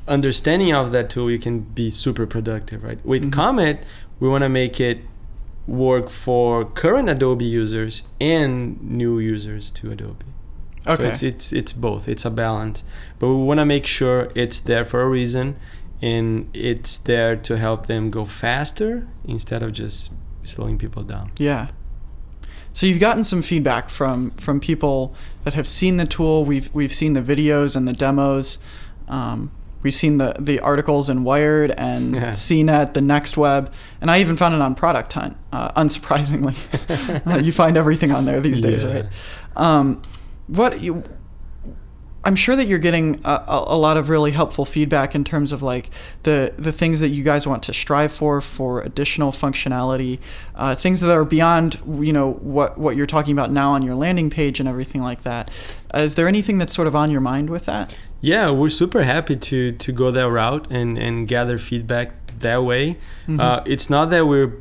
understanding 0.07 0.73
of 0.75 0.93
that 0.93 1.09
tool, 1.11 1.31
you 1.31 1.39
can 1.39 1.61
be 1.61 1.91
super 1.91 2.27
productive, 2.27 2.85
right? 2.85 2.99
With 3.05 3.25
Mhm. 3.27 3.33
Comet, 3.33 3.83
we 4.21 4.29
want 4.29 4.43
to 4.43 4.49
make 4.51 4.79
it 4.81 4.99
work 5.67 6.11
for 6.11 6.65
current 6.67 7.09
Adobe 7.09 7.45
users 7.45 8.03
and 8.21 8.79
new 8.83 9.19
users 9.19 9.71
to 9.71 9.91
Adobe. 9.91 10.27
Okay, 10.87 11.03
So 11.05 11.09
it's 11.09 11.23
it's 11.23 11.53
it's 11.53 11.73
both. 11.73 12.09
It's 12.09 12.25
a 12.25 12.31
balance, 12.31 12.85
but 13.19 13.29
we 13.29 13.37
want 13.45 13.59
to 13.61 13.65
make 13.67 13.87
sure 13.87 14.31
it's 14.35 14.61
there 14.61 14.85
for 14.85 15.01
a 15.03 15.09
reason, 15.09 15.57
and 16.03 16.49
it's 16.55 16.99
there 16.99 17.37
to 17.37 17.57
help 17.59 17.87
them 17.87 18.11
go 18.11 18.25
faster 18.25 19.07
instead 19.25 19.63
of 19.63 19.73
just 19.73 20.13
slowing 20.43 20.79
people 20.79 21.03
down. 21.03 21.31
Yeah. 21.39 21.69
So 22.73 22.87
you've 22.87 23.01
gotten 23.01 23.23
some 23.25 23.41
feedback 23.43 23.89
from 23.89 24.31
from 24.33 24.61
people 24.61 25.15
that 25.45 25.55
have 25.55 25.67
seen 25.67 25.97
the 25.97 26.07
tool. 26.07 26.45
We've 26.45 26.69
we've 26.75 26.93
seen 26.93 27.13
the 27.13 27.21
videos 27.23 27.77
and 27.77 27.87
the 27.87 27.93
demos. 27.93 28.59
Um, 29.07 29.53
we've 29.85 29.95
seen 29.95 30.19
the 30.19 30.35
the 30.41 30.59
articles 30.61 31.09
in 31.09 31.23
Wired 31.23 31.71
and 31.79 32.15
Yeah. 32.17 32.31
CNET, 32.31 32.95
the 32.95 33.01
Next 33.01 33.37
Web, 33.37 33.73
and 34.01 34.11
I 34.11 34.21
even 34.21 34.37
found 34.37 34.55
it 34.57 34.61
on 34.61 34.75
Product 34.75 35.13
Hunt. 35.13 35.37
Uh, 35.53 35.71
unsurprisingly, 35.81 37.45
you 37.45 37.53
find 37.53 37.77
everything 37.77 38.11
on 38.11 38.25
there 38.25 38.41
these 38.41 38.61
days, 38.61 38.83
Yeah. 38.83 38.93
right? 38.95 39.07
Um, 39.57 40.03
what 40.47 40.81
you, 40.81 41.03
I'm 42.25 42.37
sure 42.37 42.57
that 42.57 42.67
you're 42.67 42.79
getting 42.79 43.21
a, 43.25 43.43
a, 43.47 43.77
lot 43.77 43.97
of 43.97 44.09
really 44.09 44.31
helpful 44.31 44.65
feedback 44.65 45.15
in 45.15 45.25
terms 45.25 45.53
of 45.53 45.63
like 45.63 45.91
the 46.23 46.55
the 46.57 46.73
things 46.73 47.01
that 47.01 47.11
you 47.11 47.23
guys 47.23 47.47
want 47.47 47.63
to 47.65 47.73
strive 47.75 48.13
for 48.13 48.41
for 48.41 48.81
additional 48.81 49.31
functionality, 49.31 50.21
uh, 50.55 50.75
things 50.75 51.01
that 51.01 51.15
are 51.15 51.25
beyond 51.25 51.81
you 52.01 52.13
know 52.13 52.33
what 52.33 52.79
what 52.79 52.97
you're 52.97 53.07
talking 53.07 53.33
about 53.33 53.51
now 53.51 53.73
on 53.73 53.83
your 53.83 53.95
landing 53.95 54.31
page 54.31 54.59
and 54.59 54.69
everything 54.69 55.03
like 55.03 55.23
that. 55.23 55.51
Uh, 55.95 55.99
is 55.99 56.15
there 56.15 56.27
anything 56.27 56.59
that's 56.59 56.75
sort 56.75 56.89
of 56.89 56.97
on 56.97 57.11
your 57.11 57.21
mind 57.21 57.51
with 57.51 57.67
that? 57.67 57.95
Yeah, 58.21 58.51
we're 58.51 58.71
super 58.71 59.03
happy 59.03 59.37
to 59.37 59.73
to 59.73 59.93
go 59.93 60.11
that 60.11 60.31
route 60.31 60.67
and 60.71 60.97
and 60.97 61.29
gather 61.29 61.59
feedback 61.59 62.15
that 62.39 62.65
way. 62.65 62.97
Mhm. 63.29 63.41
Uh, 63.41 63.63
it's 63.67 63.91
not 63.91 64.11
that 64.11 64.27
we're 64.27 64.55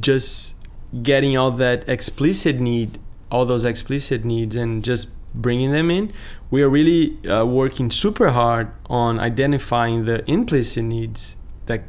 just 0.00 0.56
getting 1.02 1.36
all 1.36 1.50
that 1.50 1.86
explicit 1.88 2.58
need, 2.60 2.98
all 3.30 3.44
those 3.44 3.64
explicit 3.64 4.24
needs, 4.24 4.56
and 4.56 4.82
just 4.84 5.08
bringing 5.34 5.72
them 5.72 5.90
in. 5.90 6.12
We 6.50 6.62
are 6.62 6.68
really 6.68 7.16
uh, 7.28 7.44
working 7.44 7.90
super 7.90 8.30
hard 8.30 8.68
on 8.88 9.20
identifying 9.20 10.04
the 10.06 10.28
implicit 10.30 10.84
needs 10.84 11.36
that 11.66 11.82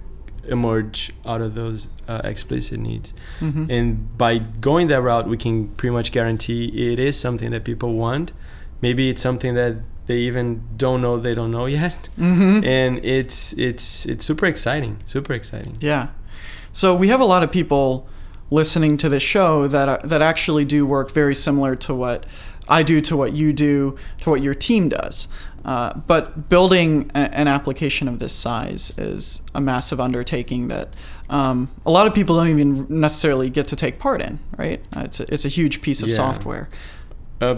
emerge 0.47 1.11
out 1.25 1.41
of 1.41 1.55
those 1.55 1.87
uh, 2.07 2.21
explicit 2.23 2.79
needs. 2.79 3.13
Mhm. 3.39 3.69
And 3.69 4.17
by 4.17 4.39
going 4.39 4.87
that 4.89 5.01
route, 5.01 5.27
we 5.27 5.37
can 5.37 5.69
pretty 5.69 5.93
much 5.93 6.11
guarantee 6.11 6.91
it 6.91 6.99
is 6.99 7.17
something 7.17 7.51
that 7.51 7.63
people 7.63 7.93
want. 7.93 8.33
Maybe 8.81 9.09
it's 9.09 9.21
something 9.21 9.53
that 9.55 9.75
they 10.07 10.17
even 10.17 10.63
don't 10.75 11.01
know 11.01 11.17
they 11.17 11.35
don't 11.35 11.51
know 11.51 11.65
yet. 11.81 12.09
Mhm. 12.19 12.65
And 12.65 12.99
it's 13.05 13.53
it's 13.57 14.05
it's 14.05 14.25
super 14.25 14.45
exciting, 14.47 14.97
super 15.05 15.33
exciting. 15.33 15.77
Yeah. 15.79 16.07
So 16.71 16.95
we 16.95 17.07
have 17.09 17.21
a 17.21 17.25
lot 17.25 17.43
of 17.43 17.51
people 17.51 18.07
listening 18.51 18.97
to 18.97 19.09
this 19.09 19.23
show 19.23 19.67
that 19.67 20.07
that 20.09 20.21
actually 20.21 20.65
do 20.65 20.85
work 20.85 21.11
very 21.11 21.35
similar 21.35 21.75
to 21.75 21.93
what 21.93 22.25
I 22.67 22.83
do, 22.83 23.01
to 23.01 23.17
what 23.17 23.33
you 23.33 23.51
do, 23.53 23.97
to 24.21 24.29
what 24.29 24.41
your 24.43 24.53
team 24.53 24.89
does. 24.89 25.27
Uh, 25.65 25.93
but 26.07 26.47
building 26.49 27.11
a, 27.13 27.17
an 27.17 27.47
application 27.47 28.07
of 28.07 28.19
this 28.19 28.33
size 28.33 28.93
is 28.97 29.41
a 29.53 29.59
massive 29.61 29.99
undertaking 29.99 30.69
that 30.69 30.93
um, 31.29 31.69
a 31.85 31.91
lot 31.91 32.07
of 32.07 32.13
people 32.13 32.35
don't 32.37 32.47
even 32.47 32.85
necessarily 32.89 33.49
get 33.49 33.67
to 33.67 33.75
take 33.75 33.99
part 33.99 34.21
in. 34.21 34.39
Right? 34.57 34.81
Uh, 34.95 35.01
It's 35.01 35.19
a, 35.19 35.33
it's 35.33 35.45
a 35.45 35.49
huge 35.49 35.81
piece 35.81 36.01
of 36.01 36.09
Yeah. 36.09 36.15
software. 36.15 36.69
Uh, 37.41 37.57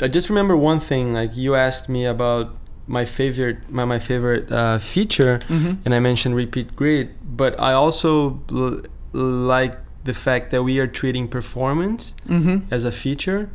I 0.00 0.08
just 0.08 0.28
remember 0.28 0.56
one 0.56 0.80
thing. 0.80 1.14
Like 1.14 1.36
you 1.36 1.54
asked 1.54 1.88
me 1.88 2.04
about 2.06 2.54
my 2.86 3.04
favorite 3.04 3.58
my, 3.70 3.84
my 3.84 3.98
favorite 3.98 4.50
uh, 4.52 4.78
feature, 4.78 5.38
Mhm. 5.48 5.78
and 5.84 5.94
I 5.94 6.00
mentioned 6.00 6.34
repeat 6.36 6.74
grid. 6.76 7.10
But 7.24 7.58
I 7.60 7.72
also 7.72 8.40
l- 8.50 8.82
like 9.12 9.76
the 10.04 10.12
fact 10.14 10.50
that 10.50 10.62
we 10.62 10.78
are 10.78 10.86
treating 10.86 11.28
performance 11.28 12.14
Mm-hmm. 12.28 12.72
as 12.74 12.84
a 12.84 12.92
feature 12.92 13.50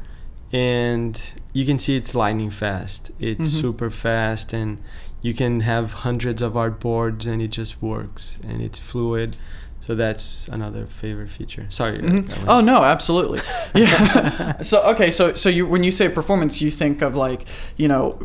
and 0.54 1.34
you 1.54 1.66
can 1.66 1.78
see 1.78 1.96
it's 1.98 2.16
lightning 2.16 2.50
fast 2.50 3.12
it's 3.20 3.50
Mhm. 3.54 3.62
super 3.62 3.90
fast 3.90 4.54
and 4.54 4.78
you 5.22 5.34
can 5.34 5.60
have 5.62 5.92
hundreds 6.06 6.42
of 6.42 6.54
artboards 6.54 7.26
and 7.26 7.42
it 7.42 7.50
just 7.52 7.82
works 7.82 8.38
and 8.48 8.62
it's 8.62 8.80
fluid 8.80 9.36
so 9.82 9.94
that's 9.94 10.48
another 10.48 10.86
favorite 10.86 11.30
feature 11.30 11.66
sorry 11.70 12.00
Mhm. 12.00 12.46
Oh 12.48 12.62
no, 12.62 12.78
absolutely. 12.84 13.42
Yeah. 13.76 14.62
so 14.62 14.82
okay, 14.92 15.12
so 15.12 15.34
so 15.34 15.50
you 15.50 15.66
when 15.68 15.84
you 15.84 15.92
say 15.92 16.08
performance, 16.10 16.62
you 16.62 16.72
think 16.72 17.02
of 17.02 17.16
like 17.16 17.46
you 17.78 17.88
know 17.88 18.18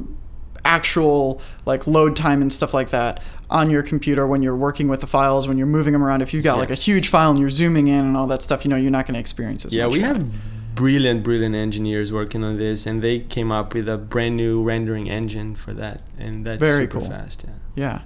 actual 0.64 1.40
like 1.66 1.86
load 1.86 2.14
time 2.16 2.40
and 2.40 2.52
stuff 2.52 2.72
like 2.72 2.90
that 2.90 3.20
on 3.52 3.70
your 3.70 3.82
computer 3.82 4.26
when 4.26 4.42
you're 4.42 4.56
working 4.56 4.88
with 4.88 5.00
the 5.00 5.06
files 5.06 5.46
when 5.46 5.58
you're 5.58 5.66
moving 5.66 5.92
them 5.92 6.02
around. 6.02 6.22
If 6.22 6.32
you've 6.34 6.44
got 6.44 6.58
like 6.58 6.70
a 6.70 6.74
huge 6.74 7.08
file 7.08 7.30
and 7.30 7.38
you're 7.38 7.50
zooming 7.50 7.88
in 7.88 8.00
and 8.00 8.16
all 8.16 8.26
that 8.28 8.42
stuff, 8.42 8.64
you 8.64 8.68
know 8.70 8.76
you're 8.76 8.90
not 8.90 9.06
going 9.06 9.14
to 9.14 9.20
experience 9.20 9.64
as 9.64 9.72
yeah 9.72 9.84
much. 9.84 9.92
we 9.94 10.00
have 10.00 10.26
brilliant 10.74 11.22
brilliant 11.22 11.54
engineers 11.54 12.10
working 12.12 12.42
on 12.42 12.56
this 12.56 12.86
and 12.86 13.02
they 13.02 13.18
came 13.18 13.52
up 13.52 13.74
with 13.74 13.86
a 13.88 13.98
brand 13.98 14.36
new 14.38 14.62
rendering 14.62 15.06
engine 15.10 15.54
for 15.54 15.74
that 15.74 16.00
and 16.18 16.46
that's 16.46 16.60
Very 16.62 16.84
super 16.84 17.00
cool. 17.00 17.08
fast 17.08 17.44
yeah 17.46 17.52
Yeah, 17.74 18.02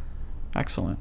excellent. 0.54 0.98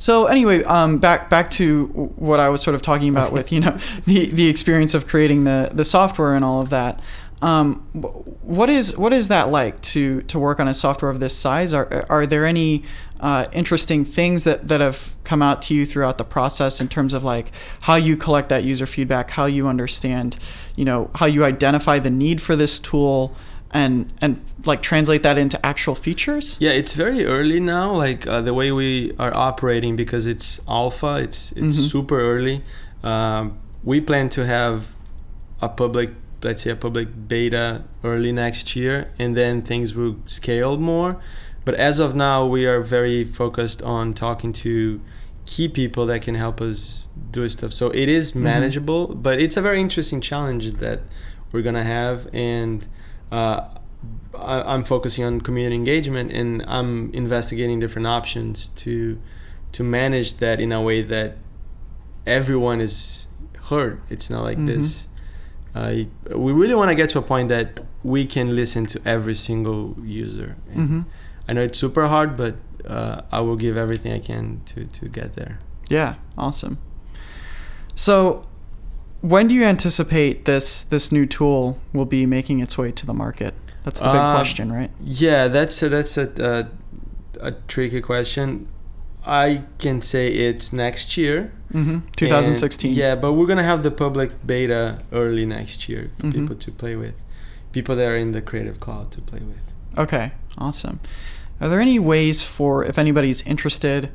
So 0.00 0.26
anyway, 0.26 0.62
um, 0.64 0.98
back 0.98 1.28
back 1.30 1.50
to 1.52 1.86
what 2.16 2.38
I 2.40 2.48
was 2.48 2.62
sort 2.62 2.74
of 2.76 2.82
talking 2.82 3.08
about 3.08 3.32
with 3.32 3.50
you 3.52 3.60
know 3.60 3.70
the 4.04 4.26
the 4.30 4.48
experience 4.48 4.94
of 4.94 5.06
creating 5.06 5.44
the 5.44 5.70
the 5.72 5.84
software 5.84 6.34
and 6.34 6.44
all 6.44 6.60
of 6.60 6.70
that. 6.70 7.00
Um, 7.40 7.76
what 8.42 8.68
is 8.68 8.96
what 8.98 9.12
is 9.12 9.28
that 9.28 9.50
like 9.50 9.80
to 9.92 10.22
to 10.22 10.38
work 10.40 10.58
on 10.60 10.66
a 10.68 10.74
software 10.74 11.10
of 11.10 11.20
this 11.20 11.36
size? 11.36 11.72
Are 11.74 12.04
are 12.08 12.26
there 12.26 12.44
any 12.46 12.82
uh, 13.20 13.46
interesting 13.52 14.04
things 14.04 14.44
that 14.44 14.68
that 14.68 14.80
have 14.80 15.14
come 15.24 15.42
out 15.42 15.60
to 15.62 15.74
you 15.74 15.84
throughout 15.86 16.18
the 16.18 16.24
process 16.24 16.80
in 16.80 16.88
terms 16.88 17.12
of 17.14 17.24
like 17.24 17.50
how 17.82 17.96
you 17.96 18.16
collect 18.16 18.48
that 18.48 18.64
user 18.64 18.86
feedback, 18.86 19.30
how 19.30 19.46
you 19.46 19.66
understand, 19.68 20.38
you 20.76 20.84
know, 20.84 21.10
how 21.16 21.26
you 21.26 21.44
identify 21.44 21.98
the 21.98 22.10
need 22.10 22.40
for 22.40 22.56
this 22.56 22.78
tool? 22.80 23.34
and 23.70 24.10
and 24.22 24.40
like 24.64 24.80
translate 24.80 25.22
that 25.22 25.36
into 25.36 25.58
actual 25.66 25.94
features 25.94 26.56
Yeah, 26.58 26.70
it's 26.70 26.94
very 26.94 27.26
early 27.26 27.60
now. 27.60 27.92
Like 27.94 28.26
uh, 28.26 28.40
the 28.40 28.54
way 28.54 28.72
we 28.72 29.12
are 29.18 29.36
operating 29.36 29.94
because 29.94 30.26
it's 30.26 30.58
alpha. 30.66 31.18
It's 31.20 31.52
it's 31.52 31.76
Mhm. 31.78 31.90
super 31.90 32.18
early. 32.18 32.62
Um, 33.02 33.58
we 33.84 34.00
plan 34.00 34.30
to 34.30 34.46
have 34.46 34.96
a 35.60 35.68
public, 35.68 36.10
let's 36.42 36.62
say, 36.62 36.70
a 36.70 36.76
public 36.76 37.08
beta 37.28 37.82
early 38.02 38.32
next 38.32 38.74
year, 38.74 39.10
and 39.18 39.36
then 39.36 39.60
things 39.60 39.94
will 39.94 40.16
scale 40.26 40.78
more. 40.78 41.18
But 41.68 41.74
as 41.74 41.98
of 41.98 42.14
now, 42.14 42.46
we 42.46 42.64
are 42.64 42.80
very 42.80 43.26
focused 43.26 43.82
on 43.82 44.14
talking 44.14 44.54
to 44.64 45.02
key 45.44 45.68
people 45.68 46.06
that 46.06 46.22
can 46.22 46.34
help 46.34 46.62
us 46.62 47.08
do 47.30 47.46
stuff. 47.50 47.74
So 47.74 47.90
it 47.90 48.08
is 48.08 48.32
Mhm. 48.32 48.36
manageable, 48.40 49.08
but 49.14 49.38
it's 49.38 49.54
a 49.58 49.60
very 49.60 49.78
interesting 49.78 50.22
challenge 50.22 50.64
that 50.84 51.00
we're 51.52 51.60
gonna 51.68 51.84
have 51.84 52.26
and. 52.32 52.86
Uh, 53.30 53.60
I, 54.34 54.62
I'm 54.72 54.82
focusing 54.84 55.24
on 55.24 55.40
community 55.42 55.74
engagement 55.74 56.32
and 56.32 56.64
I'm 56.66 57.10
investigating 57.12 57.80
different 57.80 58.06
options 58.06 58.68
to 58.82 59.18
to 59.72 59.82
manage 59.84 60.30
that 60.44 60.60
in 60.60 60.70
a 60.72 60.80
way 60.80 61.02
that 61.02 61.36
everyone 62.26 62.80
is 62.80 63.26
heard. 63.68 64.00
It's 64.08 64.30
not 64.30 64.42
like 64.48 64.58
Mhm. 64.58 64.66
this. 64.72 65.08
Uh, 65.74 65.92
we 66.46 66.50
really 66.60 66.74
want 66.80 66.88
to 66.90 66.94
get 66.94 67.10
to 67.10 67.18
a 67.18 67.22
point 67.32 67.48
that 67.50 67.68
we 68.02 68.24
can 68.24 68.56
listen 68.56 68.86
to 68.86 68.98
every 69.04 69.34
single 69.34 69.82
user. 70.02 70.56
And 70.72 70.88
hmm 70.88 71.00
I 71.48 71.52
know 71.54 71.62
it's 71.62 71.78
super 71.78 72.06
hard, 72.08 72.36
but 72.36 72.54
uh, 72.86 73.22
I 73.32 73.40
will 73.40 73.56
give 73.56 73.76
everything 73.76 74.12
I 74.12 74.18
can 74.20 74.60
to 74.66 74.84
to 74.84 75.08
get 75.08 75.34
there. 75.36 75.58
Yeah, 75.90 76.14
awesome. 76.36 76.76
So, 77.94 78.42
when 79.20 79.48
do 79.48 79.54
you 79.54 79.64
anticipate 79.64 80.44
this 80.44 80.82
this 80.84 81.10
new 81.12 81.26
tool 81.26 81.78
will 81.92 82.04
be 82.06 82.26
making 82.26 82.60
its 82.60 82.76
way 82.78 82.92
to 82.92 83.06
the 83.06 83.14
market? 83.14 83.54
That's 83.84 84.00
the 84.00 84.06
big 84.12 84.20
Um, 84.20 84.34
question, 84.36 84.72
right? 84.72 84.90
Yeah, 85.02 85.48
that's 85.48 85.82
a, 85.82 85.88
that's 85.88 86.18
a, 86.18 86.28
a 87.40 87.48
a 87.48 87.52
tricky 87.66 88.00
question. 88.00 88.66
I 89.26 89.62
can 89.78 90.00
say 90.02 90.28
it's 90.32 90.72
next 90.72 91.16
year. 91.16 91.50
Mm-hmm. 91.72 91.98
2016. 92.16 92.88
And, 92.90 92.96
yeah, 92.98 93.14
but 93.14 93.32
we're 93.34 93.46
gonna 93.46 93.62
have 93.62 93.82
the 93.82 93.90
public 93.90 94.30
beta 94.46 94.98
early 95.12 95.44
next 95.46 95.88
year 95.88 96.10
for 96.18 96.26
Mhm. 96.26 96.32
people 96.32 96.56
to 96.56 96.70
play 96.72 96.96
with, 96.96 97.14
people 97.72 97.94
that 97.96 98.08
are 98.08 98.16
in 98.16 98.32
the 98.32 98.40
Creative 98.40 98.78
Cloud 98.80 99.10
to 99.12 99.20
play 99.20 99.40
with. 99.40 99.72
Okay. 99.98 100.32
Awesome. 100.56 100.98
Are 101.60 101.68
there 101.68 101.80
any 101.80 101.98
ways 101.98 102.42
for 102.42 102.84
if 102.84 102.98
anybody's 102.98 103.42
interested 103.42 104.10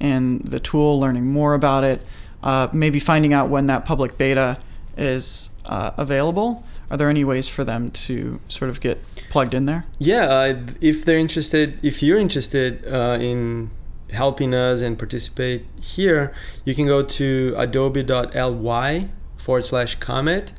in 0.00 0.38
the 0.38 0.58
tool, 0.58 0.98
learning 1.00 1.26
more 1.26 1.54
about 1.54 1.84
it, 1.84 2.02
uh, 2.42 2.68
maybe 2.72 2.98
finding 2.98 3.32
out 3.32 3.48
when 3.48 3.66
that 3.66 3.84
public 3.84 4.18
beta 4.18 4.58
is 4.96 5.50
uh, 5.66 5.92
available? 5.96 6.64
Are 6.90 6.96
there 6.96 7.10
any 7.10 7.24
ways 7.24 7.48
for 7.48 7.64
them 7.64 7.90
to 7.90 8.40
sort 8.48 8.70
of 8.70 8.80
get 8.80 9.04
plugged 9.30 9.54
in 9.54 9.66
there? 9.66 9.84
Yeah, 9.98 10.24
uh, 10.24 10.66
if 10.80 11.04
they're 11.04 11.18
interested, 11.18 11.84
if 11.84 12.02
you're 12.02 12.18
interested 12.18 12.86
uh, 12.86 13.18
in 13.20 13.70
helping 14.12 14.54
us 14.54 14.80
and 14.80 14.98
participate 14.98 15.66
here, 15.80 16.32
you 16.64 16.74
can 16.74 16.86
go 16.86 17.02
to 17.02 17.54
adobe.ly 17.56 19.08
forward 19.36 19.64
slash 19.64 19.96
comet, 19.96 20.52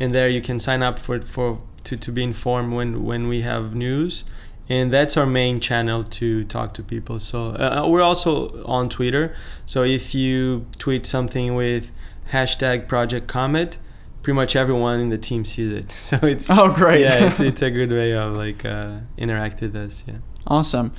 and 0.00 0.14
there 0.14 0.28
you 0.28 0.40
can 0.40 0.58
sign 0.58 0.82
up 0.82 0.98
for 0.98 1.20
for 1.20 1.60
to, 1.84 1.96
to 1.96 2.10
be 2.10 2.22
informed 2.22 2.72
when 2.72 3.04
when 3.04 3.28
we 3.28 3.42
have 3.42 3.74
news. 3.74 4.24
And 4.68 4.92
that's 4.92 5.16
our 5.16 5.26
main 5.26 5.60
channel 5.60 6.04
to 6.04 6.44
talk 6.44 6.72
to 6.74 6.82
people. 6.82 7.18
So 7.20 7.50
uh, 7.50 7.86
we're 7.88 8.00
also 8.02 8.64
on 8.64 8.88
Twitter. 8.88 9.34
So 9.66 9.82
if 9.84 10.14
you 10.14 10.66
tweet 10.78 11.04
something 11.06 11.54
with 11.54 11.92
hashtag 12.32 12.88
Project 12.88 13.26
Comet, 13.26 13.76
pretty 14.22 14.34
much 14.36 14.56
everyone 14.56 15.00
in 15.00 15.10
the 15.10 15.18
team 15.18 15.44
sees 15.44 15.70
it. 15.70 15.90
So 15.92 16.18
it's 16.22 16.48
Oh, 16.50 16.72
great. 16.72 17.02
yeah, 17.02 17.26
it's 17.26 17.40
it's 17.50 17.60
a 17.62 17.70
good 17.70 17.92
way 17.92 18.14
of 18.16 18.32
like 18.34 18.64
uh, 18.64 19.00
interact 19.18 19.60
with 19.60 19.76
us. 19.76 20.02
Yeah. 20.08 20.14
Awesome. 20.46 20.92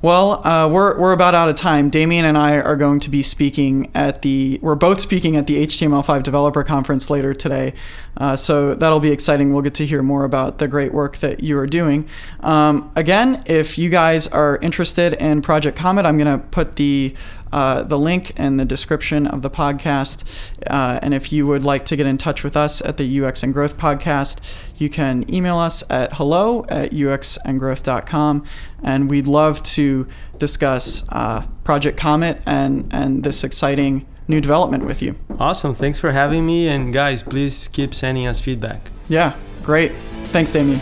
Well, 0.00 0.46
uh, 0.46 0.68
we're, 0.68 0.96
we're 0.96 1.12
about 1.12 1.34
out 1.34 1.48
of 1.48 1.56
time. 1.56 1.90
Demian 1.90 2.22
and 2.22 2.38
I 2.38 2.60
are 2.60 2.76
going 2.76 3.00
to 3.00 3.10
be 3.10 3.20
speaking 3.20 3.90
at 3.96 4.22
the, 4.22 4.60
we're 4.62 4.76
both 4.76 5.00
speaking 5.00 5.34
at 5.36 5.48
the 5.48 5.66
HTML5 5.66 6.22
Developer 6.22 6.62
Conference 6.62 7.10
later 7.10 7.34
today. 7.34 7.74
Uh, 8.18 8.34
so 8.34 8.74
that'll 8.74 9.00
be 9.00 9.12
exciting. 9.12 9.52
We'll 9.52 9.62
get 9.62 9.74
to 9.74 9.86
hear 9.86 10.02
more 10.02 10.24
about 10.24 10.58
the 10.58 10.66
great 10.66 10.92
work 10.92 11.18
that 11.18 11.40
you 11.42 11.56
are 11.58 11.66
doing. 11.66 12.08
Um, 12.40 12.90
again, 12.96 13.42
if 13.46 13.78
you 13.78 13.88
guys 13.90 14.26
are 14.28 14.58
interested 14.60 15.14
in 15.14 15.40
Project 15.40 15.78
Comet, 15.78 16.04
I'm 16.04 16.18
going 16.18 16.38
to 16.40 16.44
put 16.48 16.76
the, 16.76 17.14
uh, 17.52 17.84
the 17.84 17.98
link 17.98 18.38
in 18.38 18.56
the 18.56 18.64
description 18.64 19.28
of 19.28 19.42
the 19.42 19.50
podcast. 19.50 20.50
Uh, 20.66 20.98
and 21.00 21.14
if 21.14 21.32
you 21.32 21.46
would 21.46 21.64
like 21.64 21.84
to 21.86 21.96
get 21.96 22.06
in 22.06 22.18
touch 22.18 22.42
with 22.42 22.56
us 22.56 22.82
at 22.82 22.96
the 22.96 23.24
UX 23.24 23.44
and 23.44 23.54
Growth 23.54 23.76
Podcast, 23.76 24.40
you 24.80 24.88
can 24.88 25.32
email 25.32 25.58
us 25.58 25.84
at 25.88 26.14
hello 26.14 26.66
at 26.68 26.90
uxandgrowth.com. 26.90 28.44
And 28.82 29.08
we'd 29.08 29.28
love 29.28 29.62
to 29.62 30.08
discuss 30.38 31.08
uh, 31.10 31.46
Project 31.62 31.96
Comet 31.96 32.42
and, 32.46 32.92
and 32.92 33.22
this 33.22 33.44
exciting 33.44 34.06
new 34.28 34.40
development 34.40 34.84
with 34.84 35.02
you. 35.02 35.14
Awesome. 35.38 35.74
Thanks 35.74 35.98
for 35.98 36.12
having 36.12 36.46
me. 36.46 36.68
And 36.68 36.92
guys, 36.92 37.22
please 37.22 37.68
keep 37.68 37.94
sending 37.94 38.26
us 38.26 38.38
feedback. 38.40 38.90
Yeah, 39.08 39.36
great. 39.62 39.92
Thanks, 40.24 40.52
Demian. 40.52 40.78